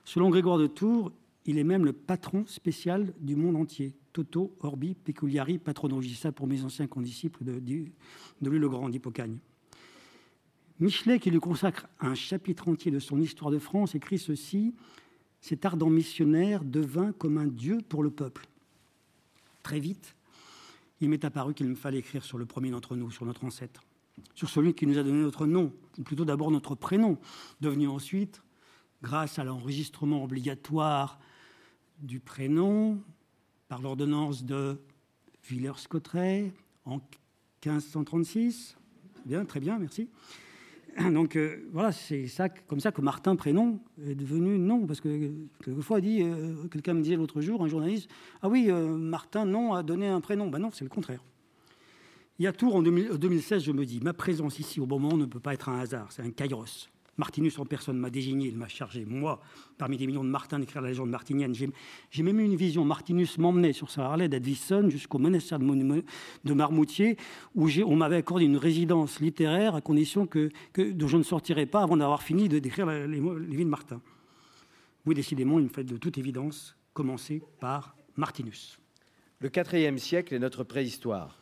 [0.05, 1.13] Selon Grégoire de Tours,
[1.49, 3.97] il est même le patron spécial du monde entier.
[4.13, 6.03] Toto Orbi Peculiari Patrono.
[6.03, 7.95] Je ça pour mes anciens condisciples de, lui
[8.43, 9.39] le Grand, d'Hippocagne.
[10.79, 14.75] Michelet, qui lui consacre un chapitre entier de son Histoire de France, écrit ceci
[15.41, 18.47] Cet ardent missionnaire devint comme un dieu pour le peuple.
[19.63, 20.17] Très vite,
[21.01, 23.83] il m'est apparu qu'il me fallait écrire sur le premier d'entre nous, sur notre ancêtre
[24.35, 27.19] sur celui qui nous a donné notre nom, ou plutôt d'abord notre prénom,
[27.61, 28.43] devenu ensuite,
[29.01, 31.21] grâce à l'enregistrement obligatoire
[32.01, 33.01] du prénom
[33.69, 34.79] par l'ordonnance de
[35.49, 36.53] Villers-Cotterêts
[36.85, 37.01] en
[37.65, 38.77] 1536.
[39.25, 40.09] Bien, très bien, merci.
[41.13, 42.27] Donc euh, voilà, c'est
[42.67, 45.31] comme ça que Martin prénom est devenu nom, parce que
[45.63, 48.09] quelquefois dit, euh, quelqu'un me disait l'autre jour, un journaliste,
[48.43, 50.49] ah oui, euh, Martin nom a donné un prénom.
[50.49, 51.23] Ben non, c'est le contraire.
[52.39, 55.17] Il y a Tours en 2016, je me dis, ma présence ici au bon moment
[55.17, 56.89] ne peut pas être un hasard, c'est un kairos.
[57.19, 59.41] Martinus en personne m'a désigné, il m'a chargé, moi,
[59.77, 61.53] parmi des millions de Martins, d'écrire la légende martinienne.
[62.11, 62.85] J'ai même eu une vision.
[62.85, 67.17] Martinus m'emmenait sur sa Harley d'Edvison jusqu'au monastère de, Marmoutier,
[67.57, 71.97] où on m'avait accordé une résidence littéraire à condition que, je ne sortirais pas avant
[71.97, 74.01] d'avoir fini de décrire les, les, vies de Martin.
[75.05, 78.79] Oui, décidément, une fête de toute évidence, commencer par Martinus.
[79.41, 81.37] Le IVe siècle est notre préhistoire.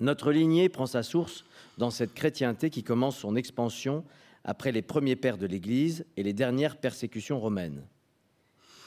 [0.00, 1.44] Notre lignée prend sa source
[1.78, 4.04] dans cette chrétienté qui commence son expansion
[4.44, 7.84] après les premiers pères de l'Église et les dernières persécutions romaines.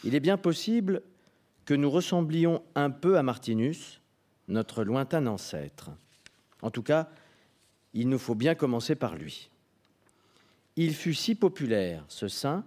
[0.04, 1.04] Il est bien possible
[1.66, 4.02] que nous ressemblions un peu à Martinus,
[4.48, 5.92] notre lointain ancêtre.
[6.62, 7.10] En tout cas,
[7.94, 9.50] il nous faut bien commencer par lui.
[10.76, 12.66] Il fut si populaire, ce saint,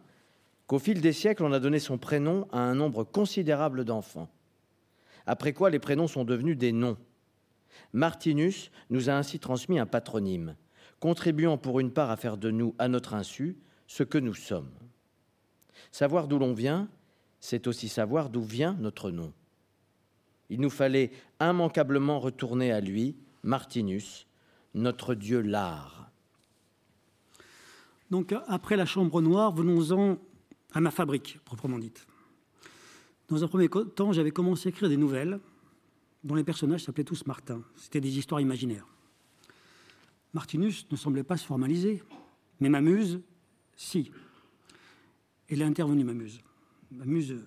[0.66, 4.28] qu'au fil des siècles, on a donné son prénom à un nombre considérable d'enfants.
[5.26, 6.96] Après quoi, les prénoms sont devenus des noms.
[7.92, 10.54] Martinus nous a ainsi transmis un patronyme,
[11.06, 14.72] contribuant pour une part à faire de nous, à notre insu, ce que nous sommes.
[15.92, 16.88] Savoir d'où l'on vient,
[17.38, 19.32] c'est aussi savoir d'où vient notre nom.
[20.50, 23.14] Il nous fallait immanquablement retourner à lui,
[23.44, 24.26] Martinus,
[24.74, 26.10] notre Dieu l'art.
[28.10, 30.18] Donc après la chambre noire, venons-en
[30.72, 32.04] à ma fabrique, proprement dite.
[33.28, 35.38] Dans un premier temps, j'avais commencé à écrire des nouvelles
[36.24, 37.62] dont les personnages s'appelaient tous Martin.
[37.76, 38.88] C'était des histoires imaginaires.
[40.36, 42.02] Martinus ne semblait pas se formaliser,
[42.60, 43.22] mais ma muse,
[43.74, 44.10] si.
[45.48, 46.42] Elle est intervenue, ma muse.
[46.90, 47.42] Ma muse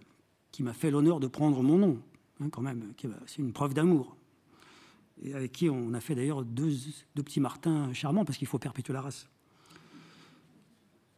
[0.51, 2.01] qui m'a fait l'honneur de prendre mon nom,
[2.41, 2.91] hein, quand même,
[3.27, 4.17] c'est une preuve d'amour.
[5.21, 6.71] Et avec qui on a fait d'ailleurs deux,
[7.13, 9.29] petits Martins charmants, parce qu'il faut perpétuer la race.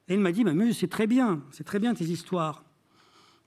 [0.10, 2.66] Et il m'a dit, ma muse, c'est très bien, c'est très bien tes histoires.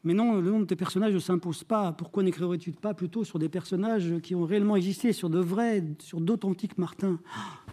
[0.02, 1.92] Mais non, le nom de tes personnages ne s'impose pas.
[1.92, 6.22] Pourquoi n'écrirais-tu pas plutôt sur des personnages qui ont réellement existé, sur de vrais, sur
[6.22, 7.18] d'authentiques Martins?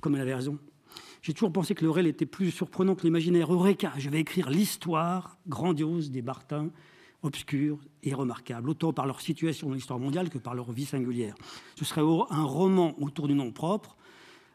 [0.02, 0.58] Comme elle avait raison.
[1.22, 3.54] J'ai toujours pensé que le réel était plus surprenant que l'imaginaire.
[3.54, 6.72] Eureka, je vais écrire l'histoire grandiose des Martins,
[7.22, 11.36] obscurs et remarquables, autant par leur situation dans l'histoire mondiale que par leur vie singulière.
[11.76, 13.96] Ce serait un roman autour du nom propre,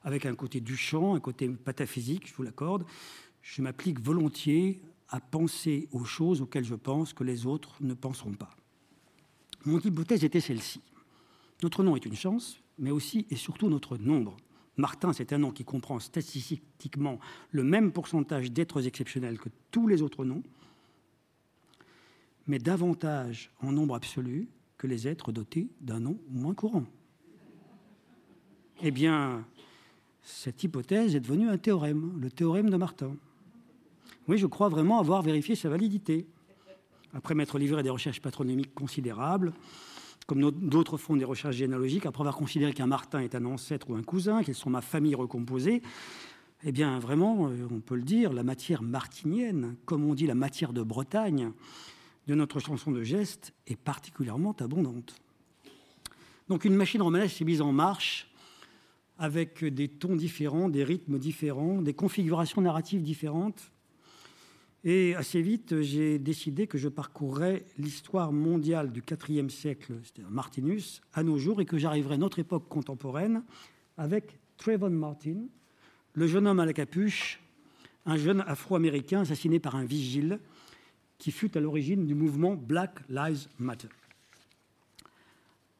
[0.03, 2.85] avec un côté Duchamp, un côté pataphysique, je vous l'accorde.
[3.43, 8.35] Je m'applique volontiers à penser aux choses auxquelles je pense que les autres ne penseront
[8.35, 8.51] pas.
[9.65, 10.81] Mon hypothèse était celle-ci.
[11.63, 14.37] Notre nom est une chance, mais aussi et surtout notre nombre.
[14.77, 17.19] Martin, c'est un nom qui comprend statistiquement
[17.51, 20.43] le même pourcentage d'êtres exceptionnels que tous les autres noms,
[22.47, 26.85] mais davantage en nombre absolu que les êtres dotés d'un nom moins courant.
[28.83, 29.45] Eh bien,
[30.23, 33.17] cette hypothèse est devenue un théorème, le théorème de Martin.
[34.29, 36.27] Oui, je crois vraiment avoir vérifié sa validité.
[37.15, 39.55] Après m'être livré à des recherches patronymiques considérables,
[40.27, 43.95] comme d'autres font des recherches généalogiques, après avoir considéré qu'un Martin est un ancêtre ou
[43.95, 45.83] un cousin, qu'ils sont ma famille recomposée,
[46.65, 50.35] eh bien, vraiment, euh, on peut le dire, la matière martinienne, comme on dit la
[50.35, 51.53] matière de Bretagne,
[52.27, 55.15] de notre chanson de geste, est particulièrement abondante.
[56.49, 58.29] Donc, une machine romanesque s'est mise en marche
[59.19, 63.71] avec des tons différents, des rythmes différents, des configurations narratives différentes,
[64.89, 71.03] et assez vite, j'ai décidé que je parcourrais l'histoire mondiale du IVe siècle, c'est-à-dire Martinus,
[71.13, 73.43] à nos jours, et que j'arriverais à notre époque contemporaine
[73.99, 75.49] avec Trayvon Martin,
[76.13, 77.41] le jeune homme à la capuche,
[78.05, 80.39] un jeune afro-américain assassiné par un vigile
[81.19, 83.89] qui fut à l'origine du mouvement Black Lives Matter.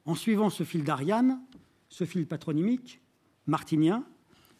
[0.03, 1.39] En suivant ce fil d'Ariane,
[1.87, 2.99] ce fil patronymique,
[3.45, 4.03] martinien,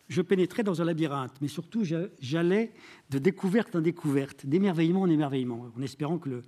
[0.07, 2.71] je pénétrais dans un labyrinthe, mais surtout j'allais
[3.09, 6.41] de découverte en découverte, d'émerveillement en émerveillement, en espérant que le,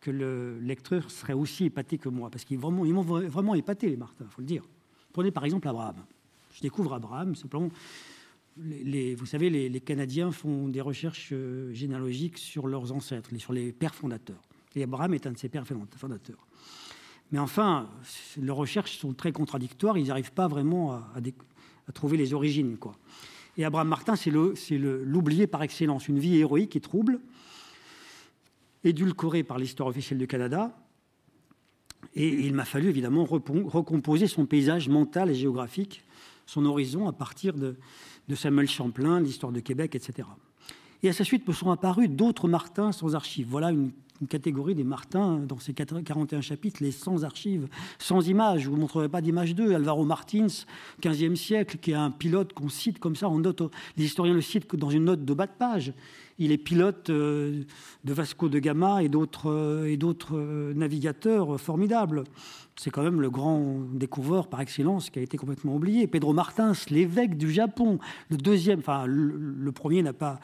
[0.00, 4.24] que le lecteur serait aussi épaté que moi, parce qu'ils m'ont vraiment épaté, les Martins,
[4.28, 4.64] il faut le dire.
[5.12, 5.96] Prenez par exemple Abraham.
[6.54, 7.70] Je découvre Abraham, simplement.
[8.56, 13.94] Vous savez, les, les, font des recherches euh, généalogiques sur leurs ancêtres, sur les pères
[13.94, 14.42] fondateurs.
[14.74, 16.46] Et Abraham est un de ces pères fondateurs.
[17.30, 17.88] Mais enfin,
[18.38, 21.20] leurs recherches sont très contradictoires, ils n'arrivent pas vraiment à, à
[21.92, 22.76] trouver les origines.
[22.76, 22.96] Quoi.
[23.56, 27.20] Et Abraham Martin, c'est l'oublié par excellence, une vie héroïque et trouble,
[28.84, 30.76] édulcorée par l'histoire officielle du Canada.
[32.14, 36.02] Et il m'a fallu évidemment recomposer son paysage mental et géographique,
[36.46, 37.76] son horizon à partir de,
[38.28, 40.28] de Samuel Champlain, l'histoire de Québec, etc.
[41.02, 43.48] Et à sa suite me sont apparus d'autres Martins sans archives.
[43.48, 43.90] Voilà une
[44.22, 47.66] une catégorie des Martins dans ces 41 chapitres, les sans archives,
[47.98, 48.62] sans images.
[48.62, 49.74] Je ne vous montrerai pas d'image d'eux.
[49.74, 50.46] Alvaro Martins,
[51.02, 53.62] 15e siècle, qui est un pilote qu'on cite comme ça, en note,
[53.96, 55.92] les historiens le citent dans une note de bas de page.
[56.38, 57.64] Il est pilote euh,
[58.04, 59.96] de Vasco de Gama et d'autres euh,
[60.32, 62.24] euh, navigateurs formidables.
[62.76, 66.06] C'est quand même le grand découvreur par excellence qui a été complètement oublié.
[66.06, 67.98] Pedro Martins, l'évêque du Japon,
[68.30, 70.40] le deuxième, enfin le premier n'a pas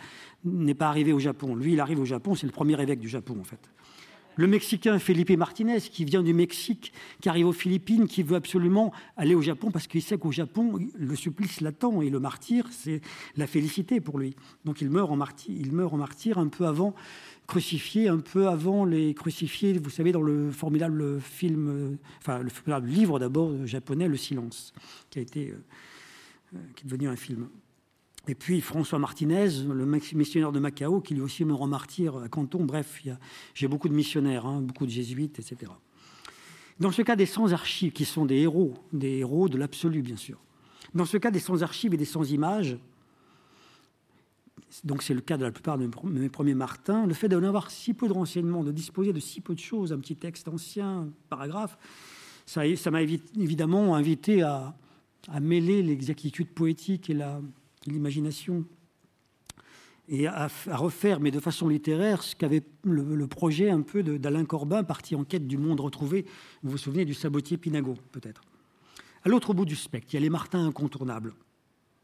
[0.52, 1.54] n'est pas arrivé au Japon.
[1.54, 3.70] Lui, il arrive au Japon, c'est le premier évêque du Japon, en fait.
[4.38, 8.92] Le Mexicain Felipe Martinez, qui vient du Mexique, qui arrive aux Philippines, qui veut absolument
[9.16, 13.00] aller au Japon parce qu'il sait qu'au Japon, le supplice l'attend et le martyr, c'est
[13.36, 14.36] la félicité pour lui.
[14.64, 16.94] Donc il meurt en martyr, un peu avant,
[17.48, 22.86] crucifié, un peu avant les crucifiés, vous savez, dans le formidable film, enfin le formidable
[22.86, 24.72] livre d'abord japonais, Le Silence,
[25.10, 25.52] qui a été,
[26.54, 27.48] euh, qui est devenu un film.
[28.28, 32.28] Et puis François Martinez, le missionnaire de Macao, qui lui aussi me rend martyr à
[32.28, 32.64] Canton.
[32.64, 33.02] Bref,
[33.54, 35.72] j'ai beaucoup de missionnaires, hein, beaucoup de jésuites, etc.
[36.78, 40.38] Dans ce cas des sans-archives, qui sont des héros, des héros de l'absolu, bien sûr.
[40.94, 42.78] Dans ce cas des sans-archives et des sans-images,
[44.84, 47.70] donc c'est le cas de la plupart de mes premiers Martins, le fait d'en avoir
[47.70, 51.00] si peu de renseignements, de disposer de si peu de choses, un petit texte ancien,
[51.00, 51.78] un paragraphe,
[52.44, 54.74] ça m'a évidemment invité à,
[55.40, 57.14] mêler l'exactitude poétique et
[57.92, 58.64] l'imagination
[60.10, 64.82] et à, refaire, mais de façon littéraire, ce qu'avait le, projet un peu d'Alain Corbin,
[64.82, 66.24] parti en quête du monde retrouvé.
[66.62, 68.40] Vous vous souvenez du sabotier Pinago, peut-être.
[69.24, 71.34] À l'autre bout du spectre, il y a les Martins incontournables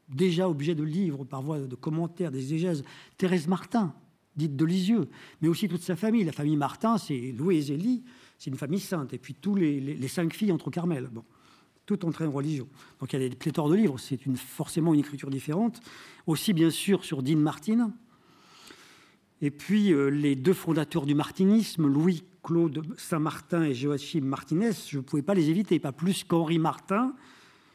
[0.09, 2.85] déjà objet de livres par voie de commentaires, des exégèses.
[3.17, 3.95] Thérèse Martin,
[4.37, 5.09] dite de Lisieux,
[5.41, 6.25] mais aussi toute sa famille.
[6.25, 8.03] La famille Martin, c'est Louis et Zélie,
[8.39, 9.13] c'est une famille sainte.
[9.13, 11.09] Et puis tous les, cinq filles entre Carmel.
[11.13, 11.25] Bon,
[11.87, 12.67] tout en religion.
[13.01, 15.81] Donc il y a des pléthores de livres, c'est forcément une écriture différente.
[16.27, 17.93] Aussi, bien sûr, sur Dean Martin.
[19.43, 25.03] Et puis euh, les deux fondateurs du martinisme, Louis-Claude Saint-Martin et Joachim Martinez, je ne
[25.03, 27.15] pouvais pas les éviter, pas plus qu'Henri Martin,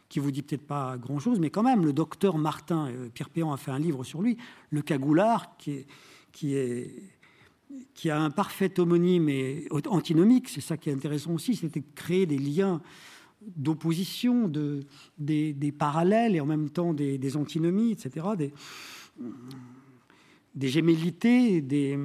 [0.07, 3.53] qui vous dit peut-être pas grand-chose, mais quand même, le docteur Martin, euh, Pierre Péan
[3.53, 4.37] a fait un livre sur lui,
[4.71, 5.85] Le Cagoulard, qui,
[6.31, 12.25] qui, a un parfait homonyme et antinomique, c'est ça qui est intéressant aussi, c'était créer
[12.25, 12.81] des liens
[13.41, 14.81] d'opposition, de,
[15.17, 18.53] des, parallèles et en même temps des, antinomies, etc., des,
[20.55, 21.97] des gémellités, des,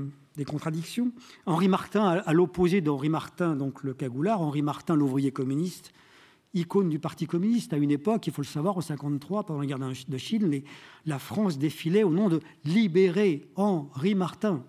[0.47, 1.12] contradictions.
[1.47, 5.93] Henri Martin, à, l'opposé d'Henri Martin, donc le cagoulard, Henri Martin, l'ouvrier communiste,
[6.55, 7.72] icône du Parti communiste.
[7.72, 10.62] À une époque, il faut le savoir, en 1953, pendant la guerre de Chine,
[11.07, 14.64] la France défilait au nom de Libérer Henri Martin.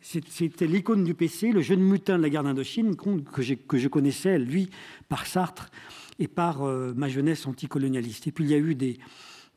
[0.00, 4.70] C'était l'icône du PC, le jeune mutin de la guerre d'Indochine, que, je connaissais, lui,
[5.08, 5.70] par Sartre
[6.18, 8.26] et par euh, ma jeunesse anticolonialiste.
[8.26, 8.98] Et puis il y a eu des,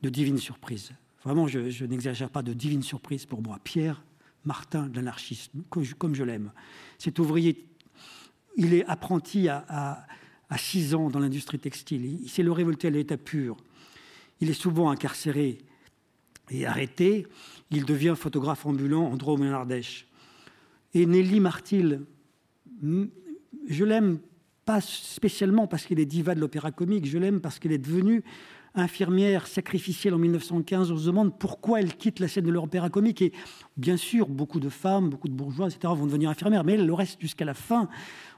[0.01, 0.91] de divines surprises.
[1.23, 3.59] Vraiment, je, n'exagère pas de divines surprises pour moi.
[3.63, 4.03] Pierre
[4.45, 6.51] Martin de l'anarchisme, comme je, l'aime.
[6.97, 7.65] Cet ouvrier,
[8.57, 10.07] il est apprenti à
[10.49, 12.05] à 6 ans dans l'industrie textile.
[12.23, 13.57] Il s'est le révolté à l'état pur.
[14.41, 15.59] Il est souvent incarcéré
[16.49, 17.27] et arrêté.
[17.71, 20.07] Il devient photographe ambulant en Drôme et en.
[20.93, 22.01] Et Nelly Martil,
[22.81, 24.19] je l'aime
[24.65, 28.23] pas spécialement parce qu'il est diva de l'opéra comique, je l'aime parce qu'elle est devenue
[28.75, 33.21] infirmière sacrificielle en 1915, on se demande pourquoi elle quitte la scène de l'opéra comique?
[33.21, 33.33] Et
[33.77, 36.93] bien sûr, beaucoup de femmes, beaucoup de bourgeois, etc., vont devenir infirmières, mais elle le
[36.93, 37.89] reste jusqu'à la fin.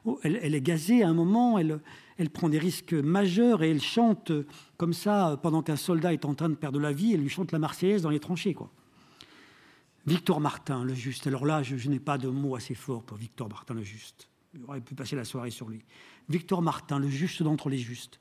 [0.05, 1.79] Oh, elle, est gazée à un moment, elle,
[2.31, 4.31] prend des risques majeurs et elle chante
[4.77, 7.51] comme ça pendant qu'un soldat est en train de perdre la vie, elle lui chante
[7.51, 8.53] la Marseillaise dans les tranchées.
[8.53, 8.71] Quoi.
[10.07, 11.27] Victor Martin, le juste.
[11.27, 14.29] Alors là, je, n'ai pas de mots assez forts pour Victor Martin, le juste.
[14.53, 15.83] J'aurais pu passer la soirée sur lui.
[16.27, 18.19] Victor Martin, le juste d'entre les justes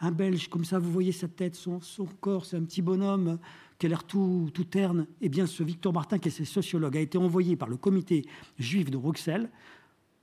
[0.00, 1.80] un Belge, comme ça, vous voyez sa tête, son,
[2.20, 3.38] corps, c'est un petit bonhomme
[3.78, 5.06] qui a l'air tout, terne.
[5.20, 8.24] Eh bien, ce Victor Martin, qui est sociologue, a été envoyé par le comité
[8.58, 9.50] juif de Bruxelles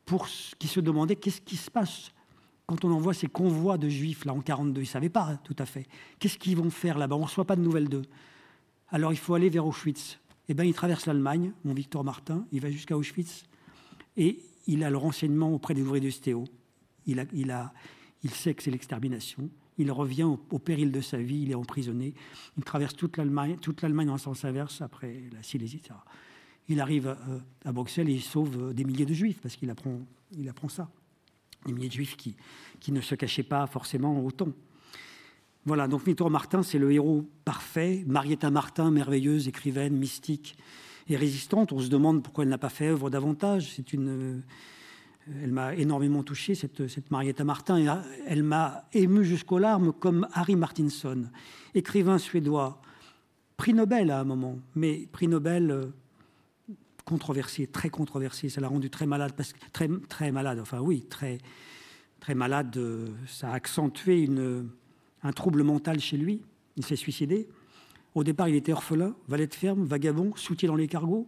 [0.06, 0.28] pour
[0.60, 2.12] qui se demandait qu'est-ce qui se passe
[2.68, 4.82] quand on envoie ces convois de juifs là en 42.
[4.82, 5.88] Ils ne savaient pas tout à fait.
[6.20, 7.16] Qu'est-ce qu'ils vont faire là-bas?
[7.16, 8.06] On ne reçoit pas de nouvelles d'eux.
[8.90, 10.20] Alors il faut aller vers Auschwitz.
[10.48, 13.46] Eh bien, il traverse l'Allemagne, mon Victor Martin, il va jusqu'à Auschwitz
[14.18, 16.46] et il a le renseignement auprès des ouvriers du STO.
[17.08, 17.74] Il, a, il, a,
[18.24, 19.50] il sait que c'est l'extermination.
[19.78, 22.14] Il revient au, péril de sa vie, il est emprisonné.
[22.58, 25.96] Il traverse toute l'Allemagne, toute l'Allemagne en sens inverse après la Silésie, etc.
[26.70, 29.70] Il arrive euh, à, Bruxelles et il sauve euh, des milliers de juifs parce qu'il
[29.70, 30.00] apprend,
[30.38, 30.90] il apprend ça.
[31.66, 32.36] Des milliers de juifs qui,
[32.80, 34.50] qui ne se cachaient pas forcément autant.
[35.66, 38.04] Voilà, donc Victor Martin, c'est le héros parfait.
[38.06, 40.58] Marietta Martin, merveilleuse, écrivaine, mystique
[41.08, 41.72] et résistante.
[41.72, 43.74] On se demande pourquoi elle n'a pas fait œuvre davantage.
[43.76, 44.44] C'est une
[45.42, 48.04] elle m'a énormément touché, cette, cette Marietta Martin.
[48.28, 51.26] elle m'a ému jusqu'aux larmes, comme Harry Martinson,
[51.74, 52.80] écrivain suédois,
[53.58, 55.86] prix Nobel à un moment, mais prix Nobel euh,
[57.06, 58.50] controversé, très controversé.
[58.50, 61.40] Ça l'a rendu très malade, parce que, très, très malade, enfin oui, très,
[62.20, 62.78] très malade.
[62.78, 64.70] Euh, ça a accentué une,
[65.26, 66.42] un trouble mental chez lui.
[66.78, 67.50] Il s'est suicidé.
[68.14, 71.28] Au départ, il était orphelin, valet de ferme, vagabond, soutien dans les cargos.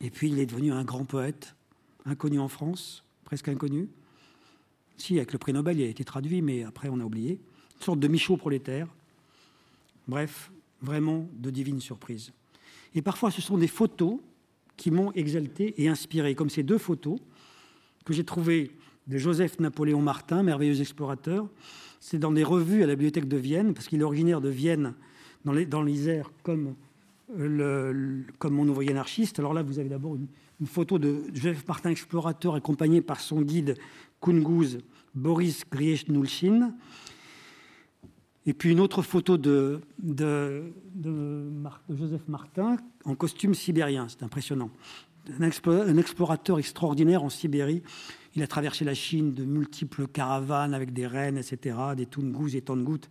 [0.00, 1.56] Et puis, il est devenu un grand poète
[2.04, 3.88] inconnu en France, presque inconnu.
[4.98, 7.40] Si, avec le prix Nobel, il a été traduit, mais après, on a oublié.
[7.76, 8.88] Une sorte de Michaud prolétaire.
[10.06, 12.32] Bref, vraiment de divines surprises.
[12.94, 14.18] Et parfois, ce sont des photos
[14.76, 17.18] qui m'ont exalté et inspiré, comme ces deux photos
[18.04, 18.70] que j'ai trouvées
[19.06, 21.48] de Joseph Napoléon Martin, merveilleux explorateur.
[22.06, 24.92] C'est dans des revues à la bibliothèque de Vienne, parce qu'il est originaire de Vienne,
[25.46, 26.74] dans l'Isère, comme,
[27.28, 29.38] comme mon ouvrier anarchiste.
[29.38, 33.78] Alors là, vous avez d'abord une, photo de Joseph Martin, explorateur, accompagné par son guide
[34.20, 34.80] Kunguz
[35.14, 36.74] Boris Griechnulchin.
[38.44, 39.80] Et puis une autre photo de,
[41.88, 42.76] Joseph Martin
[43.06, 44.08] en costume sibérien.
[44.10, 44.68] C'est impressionnant.
[45.40, 47.82] Un, explorateur extraordinaire en Sibérie.
[48.36, 52.62] Il a traversé la Chine de multiples caravanes avec des reines, etc., des Tungus et
[52.62, 53.08] Tangut.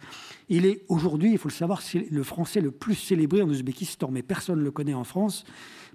[0.50, 4.22] Il est aujourd'hui, il faut le savoir, le français le plus célébré en Ouzbékistan, mais
[4.22, 5.46] personne ne le connaît en France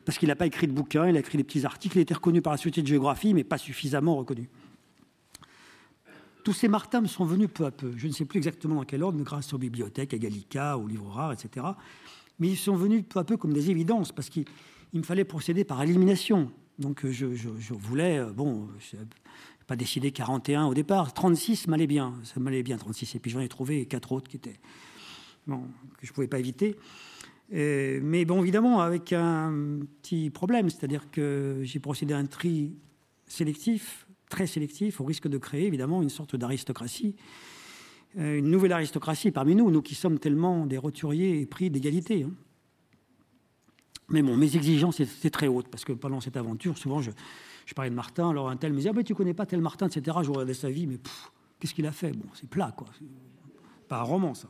[0.09, 2.15] parce qu'il n'a pas écrit de bouquins, il a écrit des petits articles, il était
[2.15, 4.49] reconnu par la Société de géographie, mais pas suffisamment reconnu.
[6.45, 7.93] Tous ces Martins me sont venus peu à peu.
[7.95, 11.11] Je ne sais plus exactement dans quel ordre, grâce aux bibliothèques, à Gallica, aux livres
[11.11, 11.67] rares, etc.
[12.39, 14.47] Mais ils sont venus peu à peu comme des évidences, parce qu'il
[14.95, 16.51] me fallait procéder par élimination.
[16.79, 17.27] Donc je,
[17.73, 18.97] voulais, euh, bon, je
[19.67, 23.41] pas décidé 41 au départ, 36 m'allait bien, ça m'allait bien 36, et puis j'en
[23.41, 24.59] ai trouvé quatre autres qui étaient,
[25.47, 25.63] bon,
[25.99, 26.77] que je ne pouvais pas éviter.
[27.51, 32.77] mais bon, évidemment, avec un petit problème, c'est-à-dire que j'ai procédé à un tri
[33.27, 37.15] sélectif, très sélectif, au risque de créer évidemment une sorte d'aristocratie,
[38.19, 42.25] euh, une nouvelle aristocratie parmi nous, nous qui sommes tellement des roturiers pris d'égalité.
[42.25, 42.33] Hein.
[44.11, 47.11] Mais bon, mes exigences étaient très hautes, parce que pendant cette aventure, souvent, je,
[47.75, 49.89] parlais de Martin, alors un tel me disait, ah ben, tu connais pas tel Martin,
[49.89, 50.17] etc.
[50.23, 50.99] Je regardais sa vie, mais
[51.61, 52.13] qu'est-ce qu'il a fait?
[52.13, 52.89] Bon, c'est plat, quoi.
[53.89, 54.49] Pas un roman, ça.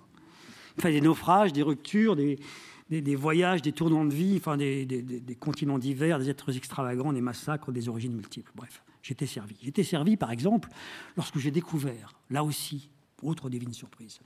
[0.81, 5.79] Fait des naufrages, des ruptures, des, voyages, des tournants de vie, enfin, des, des continents
[5.79, 8.53] divers, des êtres extravagants, des massacres, des origines multiples.
[8.55, 9.57] Bref, j'étais servi.
[9.61, 10.69] J'étais servi, par exemple,
[11.17, 12.91] lorsque j'ai découvert, là aussi,
[13.25, 14.21] autre divine surprise,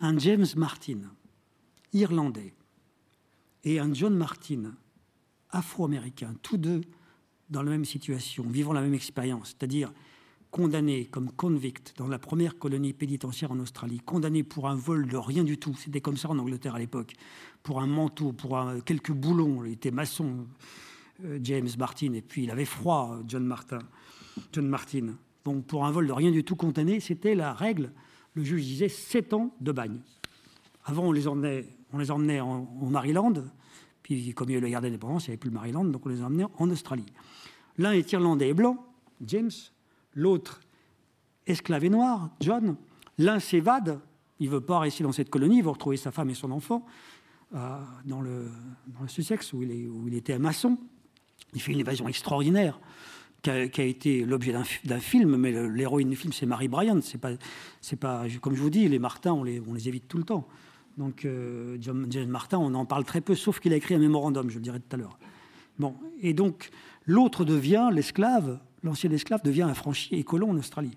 [0.00, 0.98] un James Martin,
[1.94, 2.52] irlandais,
[3.64, 4.74] et un John Martin,
[5.50, 6.82] afro-américain, tous deux
[7.50, 9.92] dans la même situation, vivant la même expérience, c'est-à-dire
[10.50, 15.16] condamnés comme convicts dans la première colonie pénitentiaire en Australie, condamnés pour un vol de
[15.16, 17.14] rien du tout, c'était comme ça en Angleterre à l'époque,
[17.62, 20.46] pour un manteau, pour quelques boulons, il était maçon,
[21.24, 23.80] euh, James Martin, et puis il avait froid, John Martin,
[24.52, 25.16] John Martin.
[25.44, 27.92] Donc pour un vol de rien du tout condamné, c'était la règle.
[28.34, 30.00] Le juge disait 7 ans de bagne.
[30.84, 33.32] Avant, on les emmenait on les emmenait en, Maryland,
[34.02, 36.04] puis comme il y avait la guerre d'indépendance, il n'y avait plus le Maryland, donc
[36.04, 37.06] on les emmenait en Australie.
[37.78, 38.84] L'un est irlandais et blanc,
[39.24, 39.50] James,
[40.14, 40.60] l'autre
[41.46, 42.76] esclave et noir, John.
[43.18, 44.00] L'un s'évade,
[44.40, 46.50] il ne veut pas rester dans cette colonie, il veut retrouver sa femme et son
[46.50, 46.84] enfant
[47.54, 48.50] euh, dans, le,
[49.06, 50.76] Sussex, où il, était un maçon.
[51.54, 52.80] Il fait une évasion extraordinaire
[53.42, 54.52] qui a, été l'objet
[54.84, 56.98] d'un film, mais l'héroïne du film, c'est Mary Bryant.
[57.20, 57.32] Pas,
[58.00, 60.48] pas, comme je vous dis, les Martins, on les évite tout le temps.
[60.96, 64.48] Donc, euh, John, Martin, on en parle très peu, sauf qu'il a écrit un mémorandum,
[64.48, 65.18] je le dirai tout à l'heure.
[65.78, 66.70] Bon, et donc,
[67.04, 70.96] l'autre devient l'esclave, l'ancien esclave devient un franchi et colon en Australie.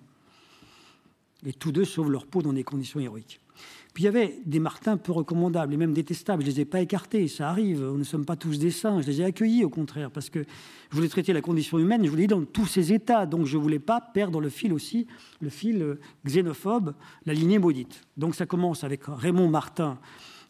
[1.46, 3.40] Et tous deux sauvent leur peau dans des conditions héroïques.
[3.94, 6.44] Puis il y avait des Martins peu recommandables et même détestables.
[6.44, 7.82] Je ne les ai pas écartés, ça arrive.
[7.82, 9.02] Nous ne sommes pas tous des saints.
[9.02, 10.46] Je les ai accueillis au contraire parce que
[10.90, 13.26] je voulais traiter la condition humaine, je voulais dans tous ses états.
[13.26, 15.08] Donc je ne voulais pas perdre le fil aussi,
[15.42, 16.94] le fil euh, xénophobe,
[17.26, 18.02] la lignée maudite.
[18.18, 19.98] Donc ça commence avec Raymond Martin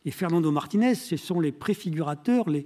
[0.05, 0.95] et Fernando Martinez.
[0.95, 2.65] Ce sont les préfigurateurs, les,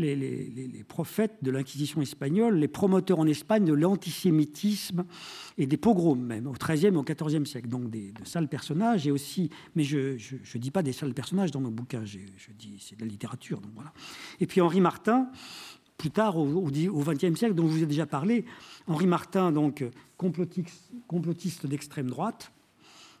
[0.00, 5.04] les, prophètes de l'Inquisition espagnole, les promoteurs en Espagne de l'antisémitisme
[5.58, 7.68] et des pogroms même, au XIIIe et au XIVe siècle.
[7.68, 11.50] Donc des, de sales personnages et aussi, mais je ne dis pas des sales personnages
[11.50, 12.18] dans nos bouquins, je,
[12.58, 13.60] dis c'est de la littérature.
[13.60, 13.92] Donc voilà.
[14.40, 15.28] Et puis Henri Martin,
[15.96, 18.44] plus tard au XXe siècle, dont je vous ai déjà parlé,
[18.86, 19.84] Henri Martin, donc
[20.16, 22.52] complotiste, d'extrême droite,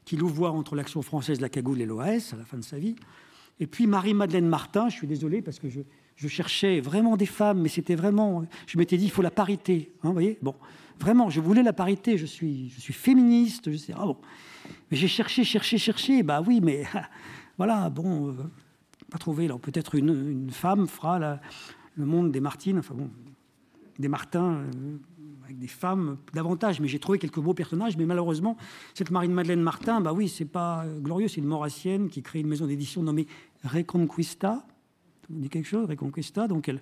[0.04, 2.96] qui louvoie entre l'action française, la cagoule et l'OAS à la fin de sa vie.
[3.60, 5.80] Et puis Marie-Madeleine Martin, je suis désolé parce que je,
[6.20, 8.44] je cherchais vraiment des femmes, mais c'était vraiment.
[8.66, 9.90] Je m'étais dit, il faut la parité.
[10.02, 10.38] Hein, vous voyez?
[10.42, 10.54] Bon,
[10.98, 12.18] vraiment, je voulais la parité.
[12.18, 13.72] Je suis, je suis féministe.
[13.72, 14.18] Je sais, ah bon.
[14.90, 16.22] Mais j'ai cherché, cherché, cherché.
[16.22, 16.84] Bah oui, mais
[17.56, 18.34] voilà, bon, euh,
[19.10, 19.48] pas trouvé.
[19.62, 21.18] peut-être une, femme fera
[21.94, 23.08] le monde des Martines, enfin bon,
[23.98, 24.56] des Martins.
[24.56, 24.98] Euh,
[25.44, 28.56] avec des femmes davantage, mais j'ai trouvé quelques beaux personnages, mais malheureusement,
[28.94, 32.66] cette Marine-Madeleine Martin, bah oui, c'est pas glorieux, c'est une maurassienne qui crée une maison
[32.66, 33.26] d'édition nommée
[33.64, 34.64] Reconquista,
[35.30, 36.48] dit quelque chose, Reconquista.
[36.48, 36.80] Donc elle,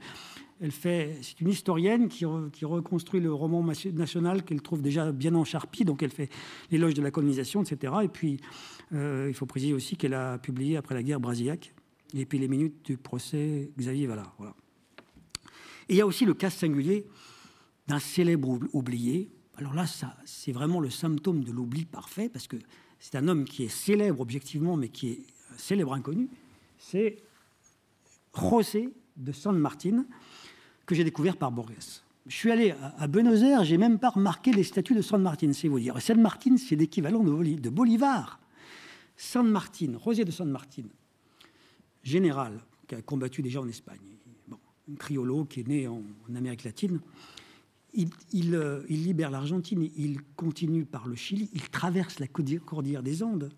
[0.61, 5.35] elle fait, c'est une historienne qui, qui, reconstruit le roman national qu'elle trouve déjà bien
[5.35, 5.85] encharpi.
[5.85, 6.31] Donc elle fait
[6.71, 7.93] l'éloge de la colonisation, etc.
[8.03, 8.41] Et puis
[8.93, 11.75] euh, il faut préciser aussi qu'elle a publié après la guerre brasillac
[12.15, 14.35] et puis les minutes du procès Xavier Valard.
[14.39, 14.55] Voilà.
[15.89, 17.07] Et il y a aussi le cas singulier
[17.87, 19.31] d'un célèbre oublié.
[19.57, 22.57] Alors là, ça, c'est vraiment le symptôme de l'oubli parfait parce que
[23.01, 25.23] c'est un homme qui est célèbre objectivement, mais qui est
[25.57, 26.29] célèbre inconnu.
[26.79, 27.17] C'est
[28.39, 30.07] José de San Martin,
[30.87, 32.03] que j'ai découvert par Borges.
[32.27, 35.53] Je suis allé à Buenos Aires, j'ai même pas remarqué les statues de San Martin,
[35.53, 36.01] c'est vous dire.
[36.01, 38.39] San Martin, c'est l'équivalent de Bolivar.
[39.17, 40.85] San Martin, José de San Martin,
[42.03, 43.99] général, qui a combattu déjà en Espagne,
[44.51, 46.03] un criollo qui est né en,
[46.35, 47.01] Amérique latine.
[47.95, 48.11] Il,
[48.55, 53.51] euh, il libère l'Argentine, il continue par le Chili, il traverse la cordillère des Andes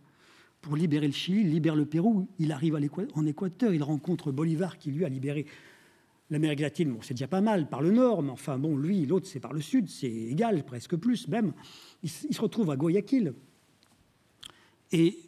[0.61, 2.79] pour libérer le Chili, il libère le Pérou, il arrive
[3.15, 5.47] en Équateur, il rencontre Bolivar qui lui a libéré
[6.31, 9.27] L'Amérique latine, bon, c'est déjà pas mal par le nord, mais enfin, bon, lui, l'autre,
[9.27, 11.53] c'est par le sud, c'est égal, presque plus même.
[12.05, 13.35] Il, se retrouve à Guayaquil.
[14.93, 15.19] Et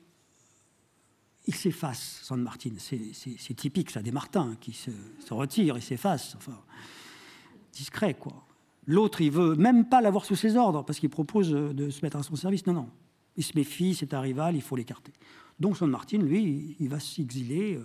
[1.49, 2.75] il s'efface, San Martin.
[2.79, 4.93] C'est typique, ça, des Martins, qui se,
[5.31, 6.37] retirent et s'effacent.
[6.37, 6.63] Enfin,
[7.73, 8.47] discret, quoi.
[8.87, 12.19] L'autre, il veut même pas l'avoir sous ses ordres, parce qu'il propose de se mettre
[12.19, 12.65] à son service.
[12.67, 12.89] Non, non.
[13.37, 15.13] Il se méfie, c'est un rival, il faut l'écarter.
[15.61, 17.85] Donc San Martin, lui, il va s'exiler euh,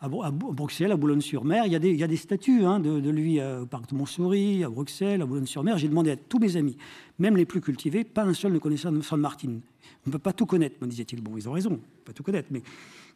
[0.00, 1.64] à, Bruxelles, à Boulogne-sur-Mer.
[1.66, 5.22] Il, y a des, statues hein, de, lui euh, au parc de Montsouris, à Bruxelles,
[5.22, 5.78] à Boulogne-sur-Mer.
[5.78, 6.76] J'ai demandé à tous mes amis,
[7.18, 9.48] même les plus cultivés, pas un seul ne connaissait San Martin.
[9.48, 11.22] On ne peut pas tout connaître, me disait-il.
[11.22, 12.62] Bon, ils ont raison, on ne peut pas tout connaître, mais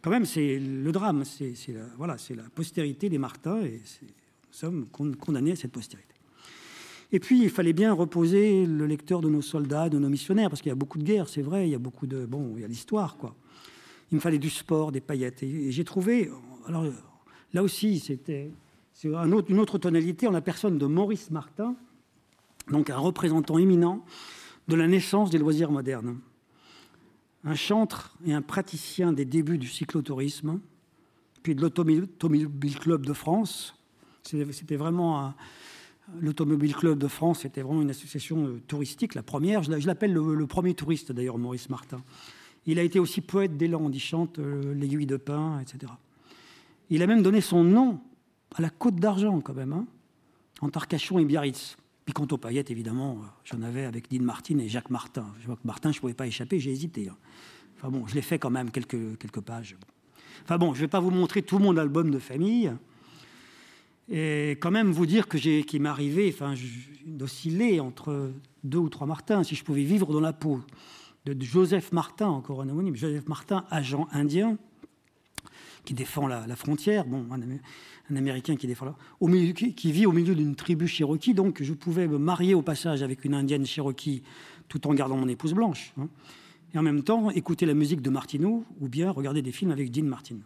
[0.02, 1.24] quand même, c'est le drame.
[1.24, 4.08] C'est la, la postérité des Martins et nous
[4.50, 6.09] sommes condamnés à cette postérité.
[7.12, 10.62] Et puis, il fallait bien reposer le lecteur de nos soldats, de nos missionnaires, parce
[10.62, 12.24] qu'il y a beaucoup de guerres, c'est vrai, il y a beaucoup de...
[12.24, 13.34] Bon, il y a l'histoire, quoi.
[14.12, 15.42] Il me fallait du sport, des paillettes.
[15.42, 16.30] Et j'ai trouvé
[16.66, 16.84] alors
[17.52, 18.50] là aussi, c'était
[19.02, 21.74] une autre tonalité en la personne de Maurice Martin,
[22.70, 24.04] donc un représentant éminent
[24.68, 26.18] de la naissance des loisirs modernes.
[27.44, 30.60] Un chantre et un praticien des débuts du cyclotourisme,
[31.42, 33.74] puis de l'Automobile Club de France.
[34.22, 35.34] C'était vraiment
[36.18, 39.62] L'Automobile Club de France, c'était vraiment une association euh, touristique, la première.
[39.62, 42.02] Je l'appelle le, premier touriste, d'ailleurs, Maurice Martin.
[42.66, 45.92] Il a été aussi poète des Landes, il chante euh, l'aiguille de pin, etc.
[46.90, 48.00] Il a même donné son nom
[48.54, 49.86] à la Côte d'Argent, quand même, hein,
[50.60, 51.76] entre Arcachon et Biarritz.
[52.04, 55.26] Puis quant aux paillettes, évidemment, euh, j'en avais avec Dean Martin et Jacques Martin.
[55.46, 57.08] Que Martin, je ne pouvais pas échapper, j'ai hésité.
[57.08, 57.16] Hein.
[57.76, 59.76] Enfin bon, je l'ai fait quand même quelques, quelques pages.
[60.44, 62.72] Enfin bon, je ne vais pas vous montrer tout mon album de famille.
[64.10, 66.54] Et quand même vous dire que j'ai, qu'il arrivé enfin,
[67.06, 68.32] d'osciller entre
[68.64, 70.60] deux ou trois Martins, si je pouvais vivre dans la peau
[71.26, 74.58] de Joseph Martin, encore un homonyme, Joseph Martin, agent indien,
[75.84, 78.94] qui défend la, frontière, bon, un, Américain qui défend
[79.76, 83.24] qui, vit au milieu d'une tribu cherokee, donc je pouvais me marier au passage avec
[83.24, 84.22] une indienne cherokee
[84.68, 86.08] tout en gardant mon épouse blanche, hein.
[86.74, 89.92] et en même temps écouter la musique de Martineau ou bien regarder des films avec
[89.92, 90.36] Dean Martin.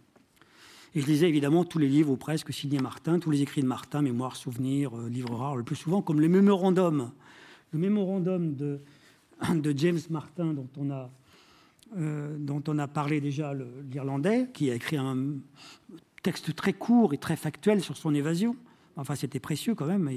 [0.97, 3.67] Et je lisais évidemment tous les livres ou presque signés Martin, tous les écrits de
[3.67, 7.11] Martin, mémoires, souvenirs, euh, livres rares, le plus souvent comme les mémorandums.
[7.73, 8.81] Le mémorandum de,
[9.77, 11.11] James Martin dont on a
[11.97, 13.53] euh, dont on a parlé déjà,
[13.91, 15.17] l'Irlandais, qui a écrit un
[16.23, 18.57] texte très court et très factuel sur son évasion.
[18.97, 20.11] Enfin, c'était précieux quand même.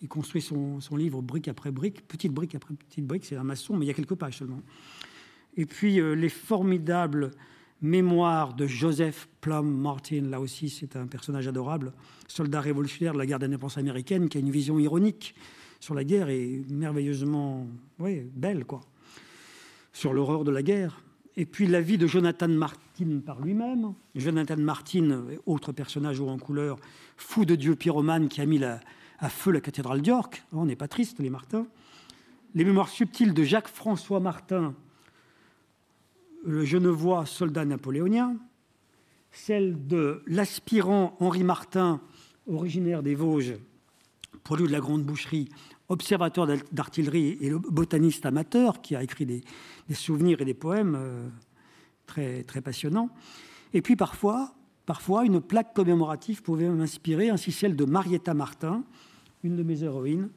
[0.00, 3.76] il construit son, livre brique après brique, petite brique après petite brique, c'est un maçon,
[3.76, 4.62] mais il y a quelques pages seulement.
[5.56, 7.32] Et puis euh, les formidables
[7.84, 11.92] mémoires de Joseph Plum Martin, là aussi c'est un personnage adorable,
[12.26, 15.34] soldat révolutionnaire de la guerre d'indépendance américaine, qui a une vision ironique
[15.80, 17.66] sur la guerre et merveilleusement
[17.98, 18.80] belle, quoi
[19.94, 21.00] sur l'horreur de la guerre.
[21.36, 23.94] Et puis la vie de Jonathan Martin par lui-même.
[24.14, 26.78] Jonathan Martin, autre personnage haut en couleur,
[27.16, 28.80] fou de Dieu pyromane qui a mis à
[29.28, 30.44] feu la cathédrale d'York.
[30.52, 31.66] On n'est pas triste, les Martins.
[32.54, 34.74] Les mémoires subtiles de Jacques-François Martin,
[36.44, 38.36] le Genevois soldat napoléonien.
[39.32, 42.00] Celle de l'aspirant Henri Martin,
[42.46, 43.54] originaire des Vosges,
[44.44, 45.48] produit de la Grande Boucherie,
[45.88, 49.42] observateur d'artillerie et botaniste amateur qui a écrit des,
[49.92, 51.28] souvenirs et des poèmes euh,
[52.06, 53.10] très, très passionnants.
[53.72, 54.54] Et puis parfois,
[54.86, 58.84] parfois, une plaque commémorative pouvait m'inspirer, ainsi celle de Marietta Martin,
[59.42, 60.28] une de mes héroïnes,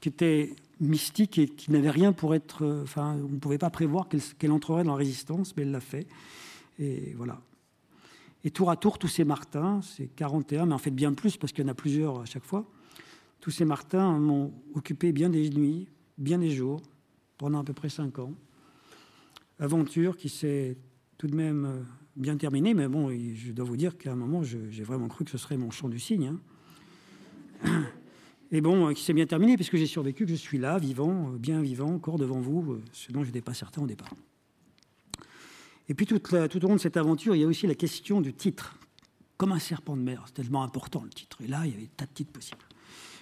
[0.00, 0.54] qui était
[0.88, 2.64] mystique et qui n'avait rien pour être.
[2.64, 5.80] Euh, enfin, on ne pouvait pas prévoir qu'elle entrerait dans la résistance, mais elle l'a
[5.80, 6.06] fait.
[6.78, 7.40] Et voilà.
[8.44, 11.52] Et tour à tour, tous ces Martins, c'est 41, mais en fait bien plus, parce
[11.52, 12.66] qu'il y en a plusieurs à chaque fois.
[13.40, 16.80] Tous ces Martins m'ont occupé bien des nuits, bien des jours,
[17.38, 18.32] pendant à peu près cinq ans.
[19.58, 20.76] Aventure qui s'est
[21.16, 21.80] tout de même euh,
[22.16, 25.30] bien terminée, mais bon, je dois vous dire qu'à un moment, j'ai vraiment cru que
[25.30, 26.36] ce serait mon chant du cygne.
[27.64, 27.84] Hein.
[28.54, 31.32] Et bon, euh, qui s'est bien terminé, puisque j'ai survécu, que je suis là, vivant,
[31.32, 34.14] euh, bien vivant, encore devant vous, ce dont je n'étais pas certain au départ.
[35.88, 38.20] Et puis tout, tout au long de cette aventure, il y a aussi la question
[38.20, 38.78] du titre.
[39.36, 41.38] Comme un serpent de mer, c'est tellement important le titre.
[41.42, 42.62] Et là, il y avait tas de titres possibles.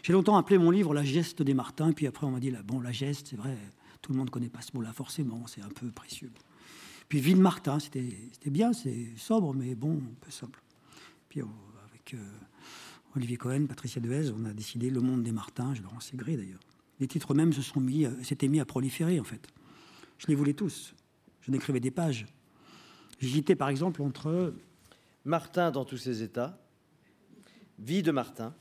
[0.03, 2.80] J'ai longtemps appelé mon livre La geste des Martins, puis après on m'a dit, bon,
[2.80, 3.57] la geste, c'est vrai,
[4.03, 6.30] tout le monde ne connaît pas ce mot-là forcément, c'est un peu précieux.
[7.09, 10.61] Puis Ville Martin, c'était bien, c'est sobre, mais bon, un peu simple.
[11.28, 11.47] Puis euh,
[11.89, 12.18] avec euh,
[13.14, 16.16] Olivier Cohen, Patricia Dehaze, on a décidé Le Monde des Martins, je leur en sais
[16.16, 16.60] gré d'ailleurs.
[16.98, 19.46] Les titres même se sont mis, euh, s'étaient mis à proliférer en fait.
[20.18, 20.94] Je les voulais tous.
[21.42, 22.26] Je n'écrivais des pages.
[23.20, 24.54] J'hésitais par exemple entre
[25.24, 26.58] Martin dans tous ses états,
[27.78, 28.54] Vie de Martin,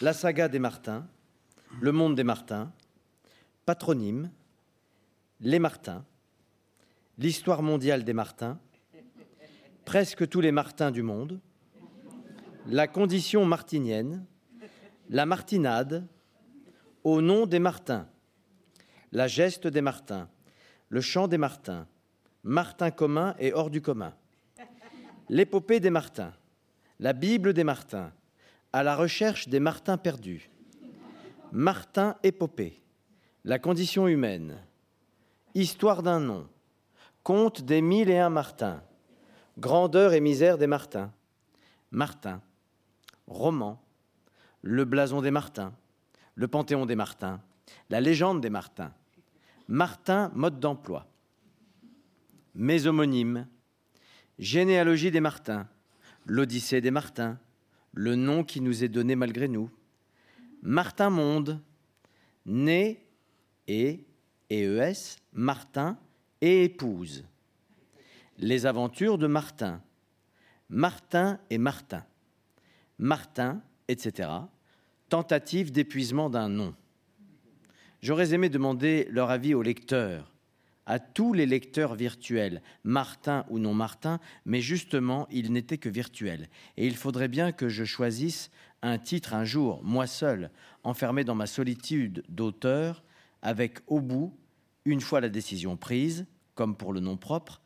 [0.00, 1.06] la saga des Martins,
[1.80, 2.72] Le monde des Martins,
[3.66, 4.30] Patronyme,
[5.40, 6.04] Les Martins,
[7.18, 8.58] L'histoire mondiale des Martins,
[9.84, 11.40] Presque tous les Martins du monde,
[12.68, 14.24] La condition martinienne,
[15.10, 16.06] la martinade,
[17.02, 18.06] au nom des Martins,
[19.10, 20.28] la geste des Martins,
[20.88, 21.88] le chant des Martins,
[22.44, 24.14] Martin commun et hors du commun,
[25.28, 26.32] l'épopée des Martins,
[27.00, 28.12] la Bible des Martins,
[28.72, 30.48] à la recherche des Martins perdus,
[31.50, 32.80] Martin épopée,
[33.44, 34.56] la condition humaine,
[35.54, 36.48] histoire d'un nom,
[37.24, 38.84] conte des mille et un Martins,
[39.58, 41.12] grandeur et misère des Martins,
[41.90, 42.40] Martin,
[43.32, 43.82] roman,
[44.62, 45.74] le blason des Martins,
[46.34, 47.40] le panthéon des Martins,
[47.90, 48.92] la légende des Martins,
[49.68, 51.06] Martin, mode d'emploi,
[52.54, 53.46] mes homonymes,
[54.38, 55.68] généalogie des Martins,
[56.26, 57.38] l'Odyssée des Martins,
[57.92, 59.70] le nom qui nous est donné malgré nous,
[60.62, 61.60] Martin Monde,
[62.46, 63.04] né
[63.66, 64.06] et
[64.50, 65.98] ES, Martin
[66.40, 67.24] et épouse,
[68.38, 69.82] les aventures de Martin,
[70.68, 72.04] Martin et Martin,
[72.98, 74.28] Martin, etc.,
[75.08, 76.74] tentative d'épuisement d'un nom.
[78.00, 80.32] J'aurais aimé demander leur avis aux lecteurs,
[80.86, 86.48] à tous les lecteurs virtuels, Martin ou non Martin, mais justement, ils n'étaient que virtuels.
[86.76, 88.50] Et il faudrait bien que je choisisse
[88.82, 90.50] un titre un jour, moi seul,
[90.82, 93.04] enfermé dans ma solitude d'auteur,
[93.42, 94.36] avec au bout,
[94.84, 97.62] une fois la décision prise, comme pour le nom propre,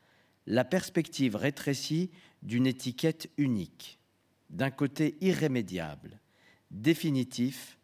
[0.47, 2.11] la perspective rétrécie
[2.43, 3.99] d'une étiquette unique,
[4.51, 6.21] d'un côté irrémédiable,
[6.71, 7.79] définitif,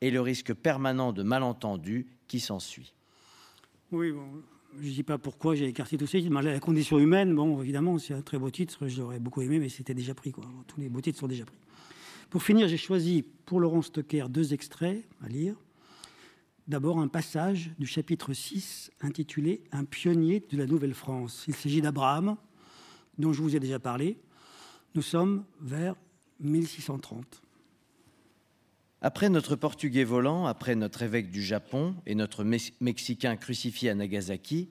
[0.00, 2.94] et le risque permanent de malentendu qui s'ensuit.
[3.90, 4.14] Oui,
[4.80, 6.18] je ne dis pas pourquoi j'ai écarté tout ça.
[6.18, 9.68] La condition humaine, bon, évidemment, c'est un très beau titre, je l'aurais beaucoup aimé, mais
[9.68, 10.30] c'était déjà pris.
[10.30, 10.44] Quoi.
[10.66, 11.56] Tous les beaux titres sont déjà pris.
[12.30, 15.56] Pour finir, j'ai choisi pour Laurent Stocker deux extraits à lire.
[16.66, 21.44] D'abord, un passage du chapitre 6 intitulé Un pionnier de la Nouvelle-France.
[21.48, 22.36] Il s'agit d'Abraham,
[23.16, 24.18] dont je vous ai déjà parlé.
[24.94, 25.94] Nous sommes vers
[26.40, 27.42] 1630.
[29.02, 32.42] Après notre Portugais volant, après notre évêque du Japon et notre
[32.80, 34.70] Mexicain crucifié à Nagasaki,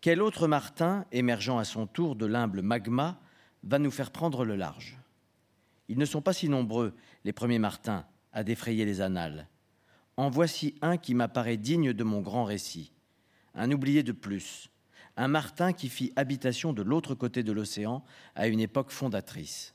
[0.00, 3.20] quel autre Martin, émergeant à son tour de l'humble magma,
[3.64, 4.98] va nous faire prendre le large?
[5.88, 9.48] Ils ne sont pas si nombreux, les premiers Martins, à défrayer les annales.
[10.16, 12.92] En voici un qui m'apparaît digne de mon grand récit.
[13.54, 14.70] Un oublié de plus,
[15.16, 18.04] un Martin qui fit habitation de l'autre côté de l'océan
[18.34, 19.74] à une époque fondatrice.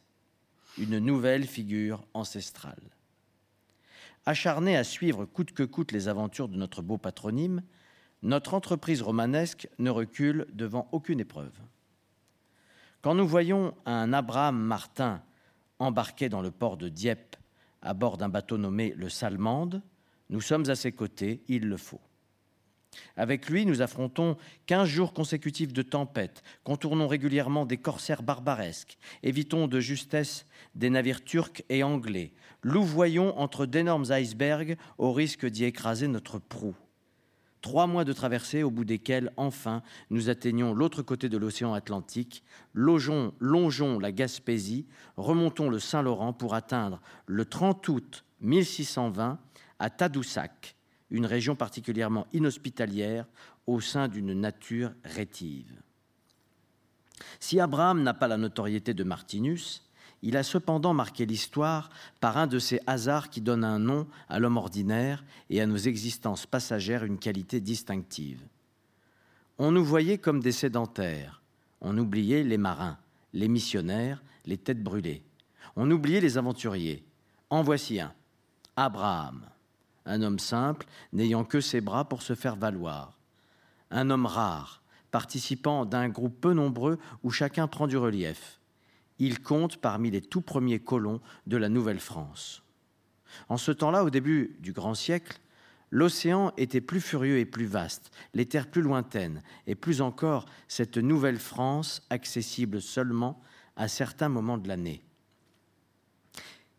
[0.77, 2.81] Une nouvelle figure ancestrale.
[4.25, 7.61] Acharné à suivre coûte que coûte les aventures de notre beau patronyme,
[8.23, 11.57] notre entreprise romanesque ne recule devant aucune épreuve.
[13.01, 15.21] Quand nous voyons un Abraham Martin
[15.79, 17.35] embarqué dans le port de Dieppe
[17.81, 19.81] à bord d'un bateau nommé le Salmande,
[20.29, 22.01] nous sommes à ses côtés, il le faut.
[23.15, 29.67] Avec lui, nous affrontons quinze jours consécutifs de tempête, contournons régulièrement des corsaires barbaresques, évitons
[29.67, 32.31] de justesse des navires turcs et anglais,
[32.63, 36.75] louvoyons entre d'énormes icebergs au risque d'y écraser notre proue.
[37.61, 42.43] Trois mois de traversée au bout desquels, enfin, nous atteignons l'autre côté de l'océan Atlantique,
[42.73, 44.85] longeons, longeons la Gaspésie,
[45.17, 49.39] remontons le Saint-Laurent pour atteindre le 30 août 1620
[49.79, 50.76] à Tadoussac,
[51.09, 53.25] une région particulièrement inhospitalière
[53.65, 55.81] au sein d'une nature rétive.
[57.39, 59.83] Si Abraham n'a pas la notoriété de Martinus,
[60.21, 61.89] il a cependant marqué l'histoire
[62.19, 65.77] par un de ces hasards qui donnent un nom à l'homme ordinaire et à nos
[65.77, 68.41] existences passagères une qualité distinctive.
[69.59, 71.41] On nous voyait comme des sédentaires,
[71.81, 72.97] on oubliait les marins,
[73.33, 75.23] les missionnaires, les têtes brûlées.
[75.75, 77.03] On oubliait les aventuriers.
[77.49, 78.13] En voici un,
[78.75, 79.45] Abraham
[80.07, 83.17] un homme simple, n'ayant que ses bras pour se faire valoir,
[83.91, 84.81] un homme rare,
[85.11, 88.59] participant d'un groupe peu nombreux où chacun prend du relief.
[89.19, 92.63] Il compte parmi les tout premiers colons de la Nouvelle-France.
[93.49, 95.39] En ce temps-là, au début du grand siècle,
[95.89, 100.97] l'océan était plus furieux et plus vaste, les terres plus lointaines, et plus encore cette
[100.97, 103.41] Nouvelle-France accessible seulement
[103.75, 105.06] à certains moments de l'année.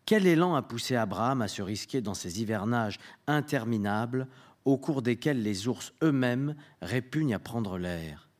[0.08, 4.26] Quel élan a poussé Abraham à se risquer dans ces hivernages interminables
[4.64, 8.30] au cours desquels les ours eux-mêmes répugnent à prendre l'air?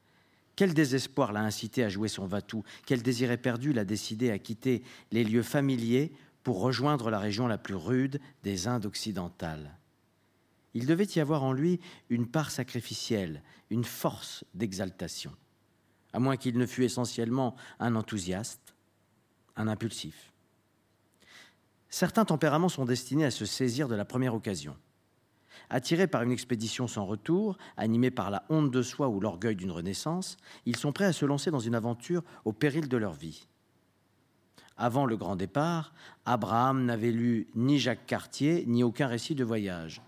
[0.57, 4.83] Quel désespoir l'a incité à jouer son vatou Quel désir éperdu l'a décidé à quitter
[5.13, 6.11] les lieux familiers
[6.43, 9.77] pour rejoindre la région la plus rude des Indes occidentales?
[10.73, 15.35] Il devait y avoir en lui une part sacrificielle, une force d'exaltation,
[16.15, 18.75] à moins qu'il ne fût essentiellement un enthousiaste,
[19.55, 20.28] un impulsif.
[21.91, 24.77] Certains tempéraments sont destinés à se saisir de la première occasion.
[25.71, 29.71] Attirés par une expédition sans retour, animés par la honte de soi ou l'orgueil d'une
[29.71, 33.47] renaissance, ils sont prêts à se lancer dans une aventure au péril de leur vie.
[34.77, 35.93] Avant le grand départ,
[36.25, 40.01] Abraham n'avait lu ni Jacques Cartier, ni aucun récit de voyage.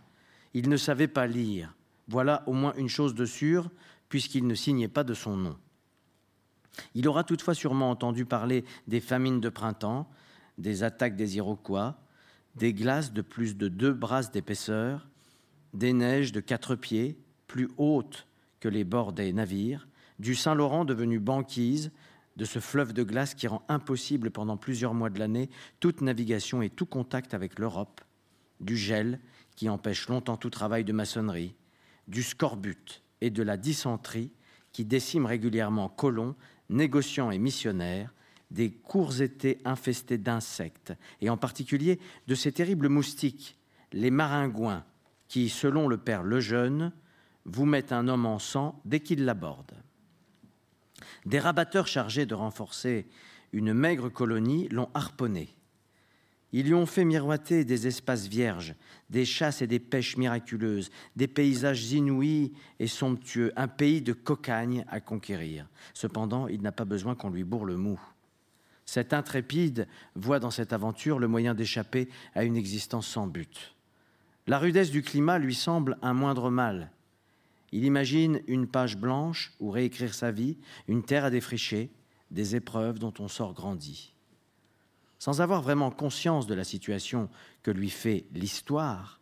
[0.54, 1.74] Il ne savait pas lire.
[2.08, 3.68] Voilà au moins une chose de sûre,
[4.08, 5.56] puisqu'il ne signait pas de son nom.
[6.94, 10.08] Il aura toutefois sûrement entendu parler des famines de printemps,
[10.60, 11.98] des attaques des Iroquois,
[12.54, 15.08] des glaces de plus de deux brasses d'épaisseur,
[15.74, 18.26] des neiges de quatre pieds, plus hautes
[18.60, 19.88] que les bords des navires,
[20.18, 21.90] du Saint-Laurent devenu banquise,
[22.36, 25.50] de ce fleuve de glace qui rend impossible pendant plusieurs mois de l'année
[25.80, 28.00] toute navigation et tout contact avec l'Europe,
[28.60, 29.18] du gel
[29.56, 31.54] qui empêche longtemps tout travail de maçonnerie,
[32.08, 34.32] du scorbut et de la dysenterie
[34.72, 36.36] qui déciment régulièrement colons,
[36.68, 38.14] négociants et missionnaires,
[38.50, 43.56] des courts étés infestés d'insectes, et en particulier de ces terribles moustiques,
[43.92, 44.84] les maringouins,
[45.28, 46.92] qui, selon le père Lejeune,
[47.44, 49.74] vous mettent un homme en sang dès qu'il l'aborde.
[51.26, 53.06] Des rabatteurs chargés de renforcer
[53.52, 55.54] une maigre colonie l'ont harponné.
[56.52, 58.74] Ils lui ont fait miroiter des espaces vierges,
[59.08, 64.84] des chasses et des pêches miraculeuses, des paysages inouïs et somptueux, un pays de cocagne
[64.88, 65.68] à conquérir.
[65.94, 68.00] Cependant, il n'a pas besoin qu'on lui bourre le mou.
[68.90, 69.86] Cet intrépide
[70.16, 73.76] voit dans cette aventure le moyen d'échapper à une existence sans but.
[74.48, 76.90] La rudesse du climat lui semble un moindre mal.
[77.70, 81.92] Il imagine une page blanche où réécrire sa vie, une terre à défricher,
[82.32, 84.12] des épreuves dont on sort grandi.
[85.20, 87.28] Sans avoir vraiment conscience de la situation
[87.62, 89.20] que lui fait l'histoire,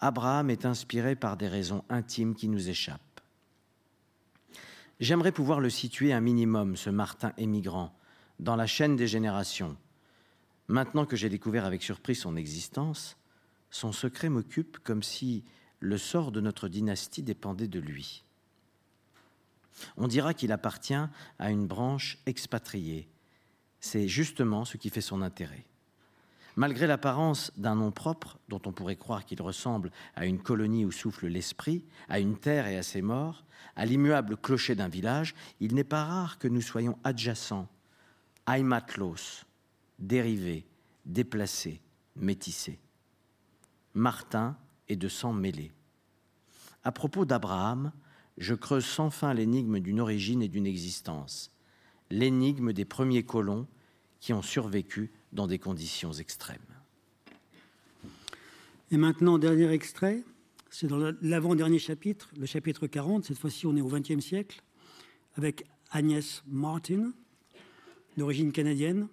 [0.00, 3.20] Abraham est inspiré par des raisons intimes qui nous échappent.
[5.00, 7.94] J'aimerais pouvoir le situer un minimum, ce Martin émigrant,
[8.42, 9.76] dans la chaîne des générations.
[10.66, 13.16] Maintenant que j'ai découvert avec surprise son existence,
[13.70, 15.44] son secret m'occupe comme si
[15.78, 18.24] le sort de notre dynastie dépendait de lui.
[19.96, 20.94] On dira qu'il appartient
[21.38, 23.08] à une branche expatriée,
[23.80, 25.64] c'est justement ce qui fait son intérêt.
[26.56, 30.92] Malgré l'apparence d'un nom propre, dont on pourrait croire qu'il ressemble à une colonie où
[30.92, 35.74] souffle l'esprit, à une terre et à ses morts, à l'immuable clocher d'un village, il
[35.74, 37.68] n'est pas rare que nous soyons adjacents,
[38.46, 39.44] aimatlos,
[39.98, 40.66] dérivés,
[41.04, 41.80] déplacés,
[42.16, 42.78] métissés.
[43.94, 44.56] Martin
[44.88, 45.72] est de sang mêlé.
[46.84, 47.92] À propos d'Abraham,
[48.38, 51.52] je creuse sans fin l'énigme d'une origine et d'une existence
[52.12, 53.66] l'énigme des premiers colons
[54.20, 56.58] qui ont survécu dans des conditions extrêmes.
[58.90, 60.22] Et maintenant, dernier extrait,
[60.70, 64.62] c'est dans l'avant-dernier chapitre, le chapitre 40, cette fois-ci on est au XXe siècle,
[65.36, 67.12] avec Agnès Martin,
[68.16, 69.08] d'origine canadienne,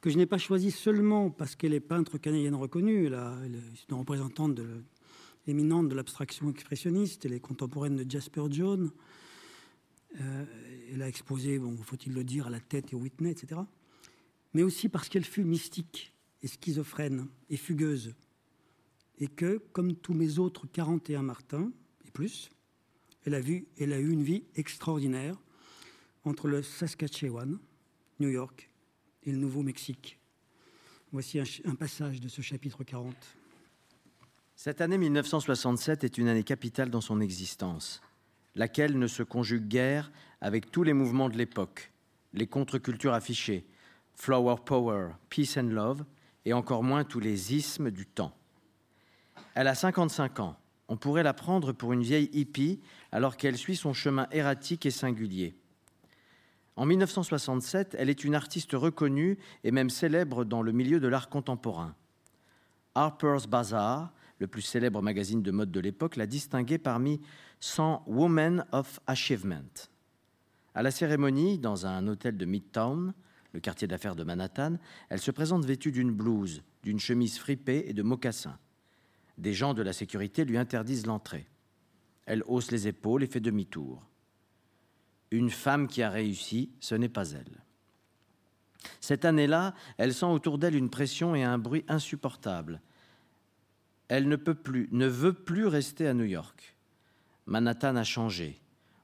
[0.00, 3.96] que je n'ai pas choisie seulement parce qu'elle est peintre canadienne reconnue, elle, est une
[3.96, 4.60] représentante
[5.46, 8.90] éminente de l'abstraction expressionniste, elle est contemporaine de Jasper Jones,
[10.20, 10.44] euh,
[10.92, 13.60] elle a exposé, bon, faut-il le dire, à la tête et au Whitney, etc.
[14.54, 18.14] Mais aussi parce qu'elle fut mystique et schizophrène et fugueuse.
[19.18, 21.72] Et que, comme tous mes autres 41 Martins,
[22.06, 22.50] et plus,
[23.24, 25.36] elle a, vu, elle a eu une vie extraordinaire
[26.24, 27.58] entre le Saskatchewan,
[28.20, 28.70] New York
[29.24, 30.18] et le Nouveau-Mexique.
[31.12, 33.14] Voici un, passage de ce chapitre 40.
[34.54, 38.02] Cette année 1967 est une année capitale dans son existence
[38.58, 40.10] laquelle ne se conjugue guère
[40.40, 41.92] avec tous les mouvements de l'époque,
[42.34, 43.64] les contre-cultures affichées,
[44.14, 46.04] Flower Power, Peace and Love,
[46.44, 48.36] et encore moins tous les ismes du temps.
[49.54, 50.56] Elle a 55 ans.
[50.88, 52.80] On pourrait la prendre pour une vieille hippie
[53.12, 55.54] alors qu'elle suit son chemin erratique et singulier.
[56.78, 61.28] En 1967, elle est une artiste reconnue et même célèbre dans le milieu de l'art
[61.28, 61.96] contemporain.
[62.94, 67.20] Harper's Bazaar, le plus célèbre magazine de mode de l'époque, l'a distinguée parmi
[67.58, 69.88] 100 Women of Achievement.
[70.72, 73.12] À la cérémonie, dans un hôtel de Midtown,
[73.54, 74.76] le quartier d'affaires de Manhattan,
[75.08, 78.56] elle se présente vêtue d'une blouse, d'une chemise fripée et de mocassins.
[79.36, 81.48] Des gens de la sécurité lui interdisent l'entrée.
[82.24, 84.08] Elle hausse les épaules et fait demi-tour.
[85.30, 87.62] Une femme qui a réussi, ce n'est pas elle.
[89.00, 92.80] Cette année-là, elle sent autour d'elle une pression et un bruit insupportables.
[94.08, 96.76] Elle ne peut plus, ne veut plus rester à New York.
[97.46, 98.60] Manhattan a changé.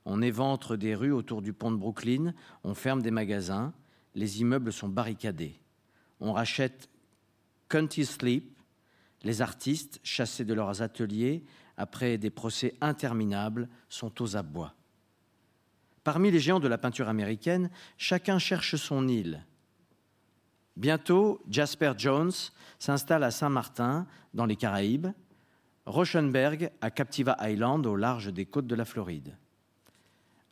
[0.06, 3.72] On éventre des rues autour du pont de Brooklyn, on ferme des magasins,
[4.14, 5.58] les immeubles sont barricadés.
[6.20, 6.88] On rachète
[7.68, 8.56] County Sleep,
[9.22, 11.44] les artistes, chassés de leurs ateliers,
[11.76, 14.74] après des procès interminables, sont aux abois.
[16.04, 19.44] Parmi les géants de la peinture américaine, chacun cherche son île.
[20.76, 22.32] Bientôt, Jasper Jones
[22.78, 25.08] s'installe à Saint-Martin, dans les Caraïbes,
[25.86, 29.36] Rauschenberg à Captiva Island au large des côtes de la Floride.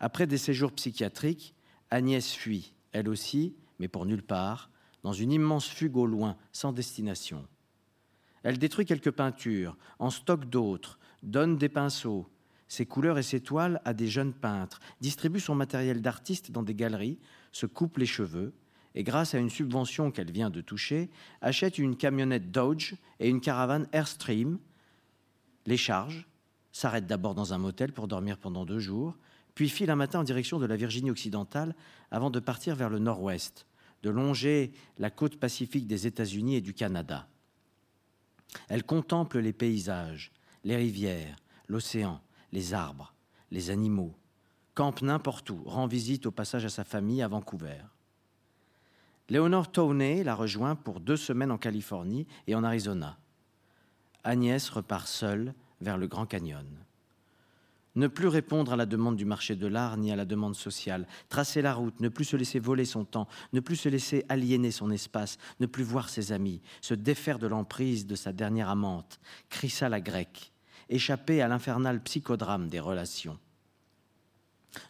[0.01, 1.55] Après des séjours psychiatriques,
[1.91, 4.71] Agnès fuit, elle aussi, mais pour nulle part,
[5.03, 7.47] dans une immense fugue au loin, sans destination.
[8.43, 12.29] Elle détruit quelques peintures, en stocke d'autres, donne des pinceaux,
[12.73, 16.75] ses couleurs et ses toiles à des jeunes peintres, distribue son matériel d'artiste dans des
[16.75, 17.19] galeries,
[17.53, 18.55] se coupe les cheveux,
[18.95, 21.11] et grâce à une subvention qu'elle vient de toucher,
[21.43, 24.59] achète une camionnette Dodge et une caravane Airstream,
[25.67, 26.27] les charge,
[26.73, 29.19] s'arrête d'abord dans un motel pour dormir pendant deux jours,
[29.55, 31.75] puis file un matin en direction de la Virginie occidentale
[32.11, 33.67] avant de partir vers le nord-ouest,
[34.03, 37.29] de longer la côte pacifique des États-Unis et du Canada.
[38.71, 40.33] Elle contemple les paysages,
[40.65, 41.37] les rivières,
[41.69, 42.23] l'océan,
[42.53, 43.15] les arbres,
[43.51, 44.15] les animaux,
[44.75, 47.83] campe n'importe où, rend visite au passage à sa famille à Vancouver.
[49.29, 53.19] Léonore Towney la rejoint pour deux semaines en Californie et en Arizona.
[54.25, 56.67] Agnès repart seule vers le Grand Canyon.
[57.95, 61.07] Ne plus répondre à la demande du marché de l'art ni à la demande sociale,
[61.29, 64.71] tracer la route, ne plus se laisser voler son temps, ne plus se laisser aliéner
[64.71, 69.21] son espace, ne plus voir ses amis, se défaire de l'emprise de sa dernière amante,
[69.51, 70.52] Crissa la grecque,
[70.93, 73.39] échapper à l'infernal psychodrame des relations.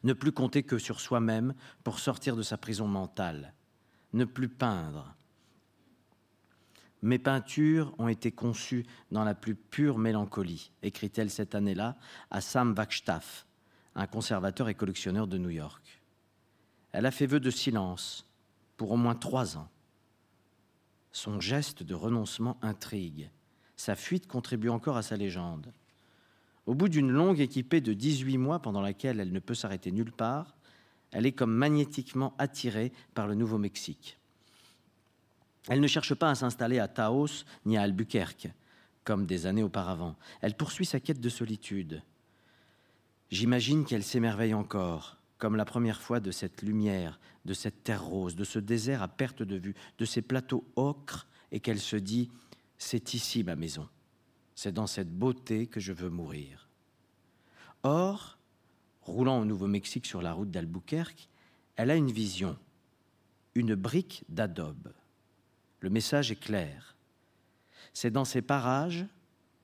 [0.05, 3.55] Ne plus compter que sur soi-même pour sortir de sa prison mentale,
[4.13, 5.17] ne plus peindre,
[7.03, 11.97] mes peintures ont été conçues dans la plus pure mélancolie, écrit-elle cette année-là
[12.31, 13.45] à Sam Wagstaff,
[13.97, 16.01] un conservateur et collectionneur de New York.
[16.93, 18.25] Elle a fait vœu de silence
[18.77, 19.69] pour au moins trois ans.
[21.11, 23.31] Son geste de renoncement intrigue.
[23.77, 25.73] Sa fuite contribue encore à sa légende.
[26.67, 30.13] Au bout d'une longue équipée de 18 mois pendant laquelle elle ne peut s'arrêter nulle
[30.13, 30.57] part,
[31.11, 34.19] elle est comme magnétiquement attirée par le Nouveau-Mexique.
[35.69, 38.49] Elle ne cherche pas à s'installer à Taos ni à Albuquerque,
[39.05, 40.17] comme des années auparavant.
[40.41, 42.03] Elle poursuit sa quête de solitude.
[43.31, 48.37] J'imagine qu'elle s'émerveille encore, comme la première fois de cette lumière, de cette terre rose,
[48.37, 52.31] de ce désert à perte de vue, de ces plateaux ocres, et qu'elle se dit
[52.79, 53.89] C'est ici ma maison.
[54.55, 56.69] C'est dans cette beauté que je veux mourir.
[57.83, 58.39] Or,
[59.03, 61.29] roulant au Nouveau-Mexique sur la route d'Albuquerque,
[61.77, 62.57] elle a une vision,
[63.55, 64.93] une brique d'adobe.
[65.81, 66.95] Le message est clair.
[67.93, 69.05] C'est dans ces parages,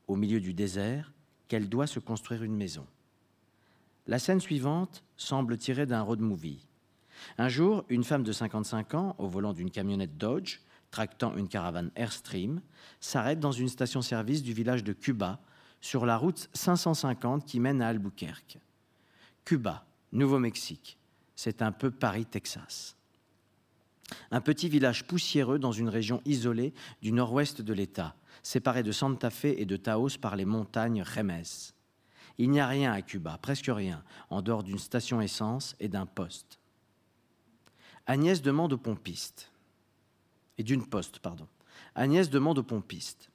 [0.08, 1.12] au milieu du désert,
[1.46, 2.86] qu'elle doit se construire une maison.
[4.06, 6.66] La scène suivante semble tirée d'un road movie.
[7.36, 10.60] Un jour, une femme de 55 ans, au volant d'une camionnette Dodge,
[10.90, 12.60] tractant une caravane Airstream,
[13.00, 15.40] s'arrête dans une station-service du village de Cuba,
[15.80, 18.58] sur la route 550 qui mène à Albuquerque.
[19.44, 20.98] Cuba, Nouveau-Mexique,
[21.36, 22.98] c'est un peu Paris-Texas
[24.30, 26.72] un petit village poussiéreux dans une région isolée
[27.02, 31.72] du nord-ouest de l'État, séparé de Santa Fe et de Taos par les montagnes Remes.
[32.38, 36.06] Il n'y a rien à Cuba, presque rien, en dehors d'une station essence et d'un
[36.06, 36.58] poste.
[38.06, 39.50] Agnès demande au pompiste,
[40.58, 41.46] et d'une poste, pardon.
[41.94, 43.30] Agnès demande au pompiste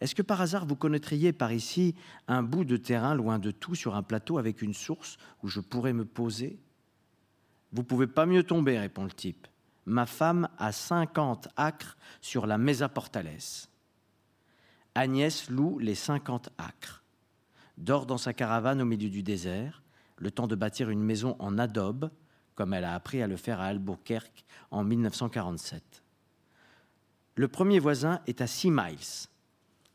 [0.00, 1.94] Est-ce que par hasard vous connaîtriez par ici
[2.28, 5.60] un bout de terrain loin de tout sur un plateau avec une source où je
[5.60, 6.58] pourrais me poser?
[7.72, 9.46] Vous pouvez pas mieux tomber, répond le type
[9.86, 13.68] ma femme a 50 acres sur la Mesa Portales.
[14.94, 17.02] Agnès loue les 50 acres,
[17.78, 19.82] dort dans sa caravane au milieu du désert,
[20.16, 22.10] le temps de bâtir une maison en adobe,
[22.54, 26.02] comme elle a appris à le faire à Albuquerque en 1947.
[27.36, 29.28] Le premier voisin est à 6 miles.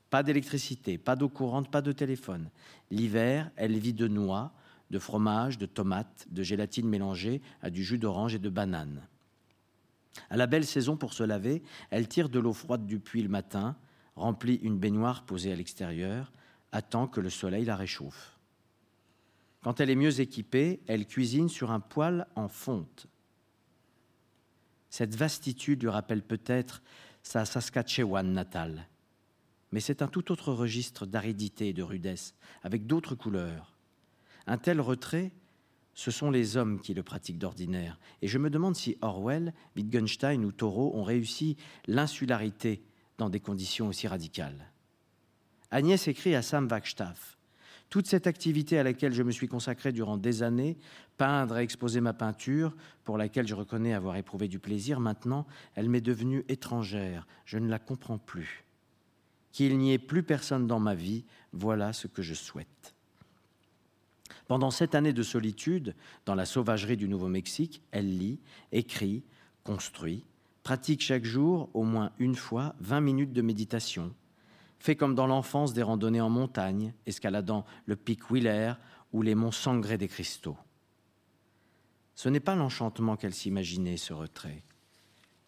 [0.10, 2.50] Pas d'électricité, pas d'eau courante, pas de téléphone.
[2.92, 4.54] L'hiver, elle vit de noix,
[4.92, 9.02] de fromage, de tomates, de gélatine mélangée à du jus d'orange et de banane.
[10.30, 13.30] À la belle saison pour se laver, elle tire de l'eau froide du puits le
[13.30, 13.76] matin,
[14.16, 16.32] remplit une baignoire posée à l'extérieur,
[16.72, 18.40] attend que le soleil la réchauffe.
[19.62, 23.08] Quand elle est mieux équipée, elle cuisine sur un poêle en fonte.
[24.90, 26.82] Cette vastitude lui rappelle peut-être
[27.26, 28.88] sa Saskatchewan natale,
[29.72, 33.76] mais c'est un tout autre registre d'aridité et de rudesse, avec d'autres couleurs.
[34.46, 35.32] Un tel retrait
[35.96, 37.98] ce sont les hommes qui le pratiquent d'ordinaire.
[38.22, 41.56] Et je me demande si Orwell, Wittgenstein ou Thoreau ont réussi
[41.88, 42.84] l'insularité
[43.18, 44.72] dans des conditions aussi radicales.
[45.72, 47.38] Agnès écrit à Sam Wagstaff
[47.90, 50.78] Toute cette activité à laquelle je me suis consacré durant des années,
[51.18, 55.90] peindre et exposer ma peinture, pour laquelle je reconnais avoir éprouvé du plaisir, maintenant, elle
[55.90, 57.26] m'est devenue étrangère.
[57.46, 58.66] Je ne la comprends plus.
[59.52, 61.24] Qu'il n'y ait plus personne dans ma vie,
[61.54, 62.96] voilà ce que je souhaite.
[64.48, 68.40] Pendant cette année de solitude, dans la sauvagerie du Nouveau-Mexique, elle lit,
[68.72, 69.24] écrit,
[69.64, 70.24] construit,
[70.64, 74.14] pratique chaque jour, au moins une fois, 20 minutes de méditation,
[74.86, 78.74] fait comme dans l'enfance des randonnées en montagne, escaladant le pic Wheeler
[79.14, 80.58] ou les monts sangrés des cristaux.
[82.14, 84.64] Ce n'est pas l'enchantement qu'elle s'imaginait, ce retrait.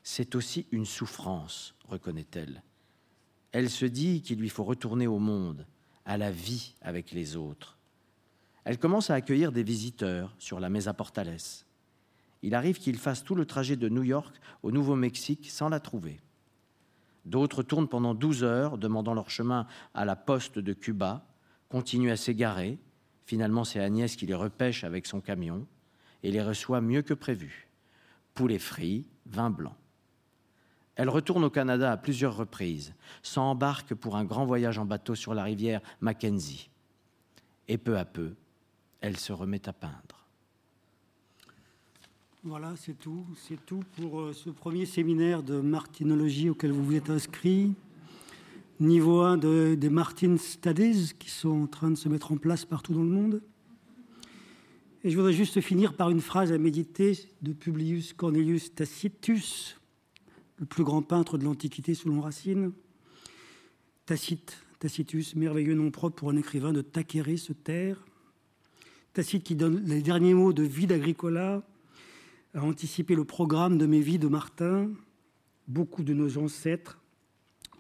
[0.02, 2.64] c'est aussi une souffrance, reconnaît-elle.
[3.52, 5.68] Elle se dit qu'il lui faut retourner au monde,
[6.06, 7.78] à la vie avec les autres.
[8.64, 11.38] Elle commence à accueillir des visiteurs sur la Mesa Portales.
[12.42, 16.22] Il arrive qu'il fasse tout le trajet de New York au Nouveau-Mexique sans la trouver.
[17.28, 21.26] D'autres tournent pendant 12 heures, demandant leur chemin à la poste de Cuba,
[21.68, 22.78] continuent à s'égarer.
[23.26, 25.68] Finalement, c'est Agnès qui les repêche avec son camion
[26.24, 27.68] et les reçoit mieux que prévu.
[28.34, 29.76] Poulet frit, vin blanc.
[30.96, 35.34] Elle retourne au Canada à plusieurs reprises, s'embarque pour un grand voyage en bateau sur
[35.34, 36.70] la rivière Mackenzie.
[37.68, 38.36] Et peu à peu,
[39.02, 40.27] elle se remet à peindre.
[42.44, 43.26] Voilà, c'est tout.
[43.36, 47.74] C'est tout pour euh, ce premier séminaire de martinologie auquel vous vous êtes inscrit.
[48.80, 52.64] Niveau 1 de, des Martin Studies qui sont en train de se mettre en place
[52.64, 53.42] partout dans le monde.
[55.04, 59.80] Et je voudrais juste finir par une phrase à méditer de Publius Cornelius Tacitus,
[60.60, 62.72] le plus grand peintre de l'Antiquité selon Racine.
[64.06, 68.06] Tacite, Tacitus, merveilleux nom propre pour un écrivain de taquérer, se taire.
[69.14, 71.64] Tacite qui donne les derniers mots de vie d'Agricola,
[72.58, 74.90] a anticipé le programme de mes vies de Martin.
[75.68, 77.00] Beaucoup de nos ancêtres,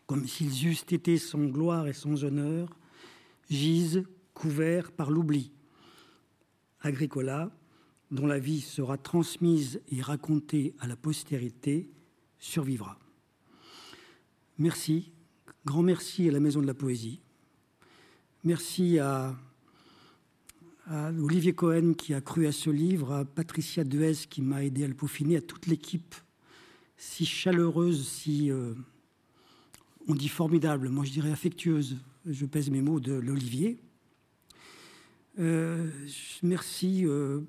[0.05, 2.78] comme s'ils eussent été sans gloire et sans honneur,
[3.49, 4.03] gisent
[4.36, 5.51] couverts par l'oubli.
[6.82, 7.49] Agricola,
[8.11, 11.89] dont la vie sera transmise et racontée à la postérité,
[12.38, 12.99] survivra.
[14.59, 15.11] Merci,
[15.65, 17.19] grand merci à la Maison de la Poésie.
[18.43, 19.36] Merci à,
[20.89, 24.85] à Olivier Cohen qui a cru à ce livre, à Patricia Duez qui m'a aidé
[24.85, 26.15] à le peaufiner, à toute l'équipe
[26.97, 28.73] si chaleureuse, si, euh,
[30.07, 33.77] on dit formidable, moi je dirais affectueuse, je pèse mes mots, de l'Olivier.
[35.39, 35.91] Euh,
[36.41, 37.41] merci euh,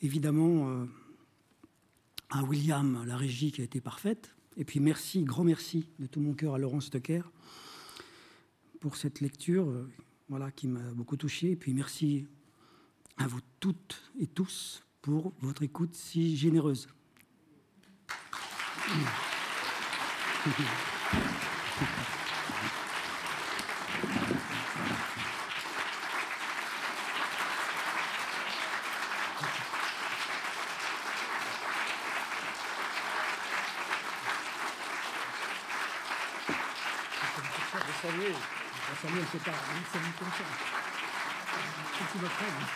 [0.00, 0.86] évidemment
[2.30, 4.34] à William, la régie qui a été parfaite.
[4.56, 7.22] Et puis merci, grand merci de tout mon cœur à Laurent Stocker
[8.80, 9.72] pour cette lecture
[10.28, 11.52] voilà, qui m'a beaucoup touché.
[11.52, 12.26] Et puis merci
[13.16, 16.88] à vous toutes et tous pour votre écoute si généreuse.
[39.18, 40.44] On va saluer, c'est pas un salut comme ça.
[41.98, 42.66] C'est une offrande.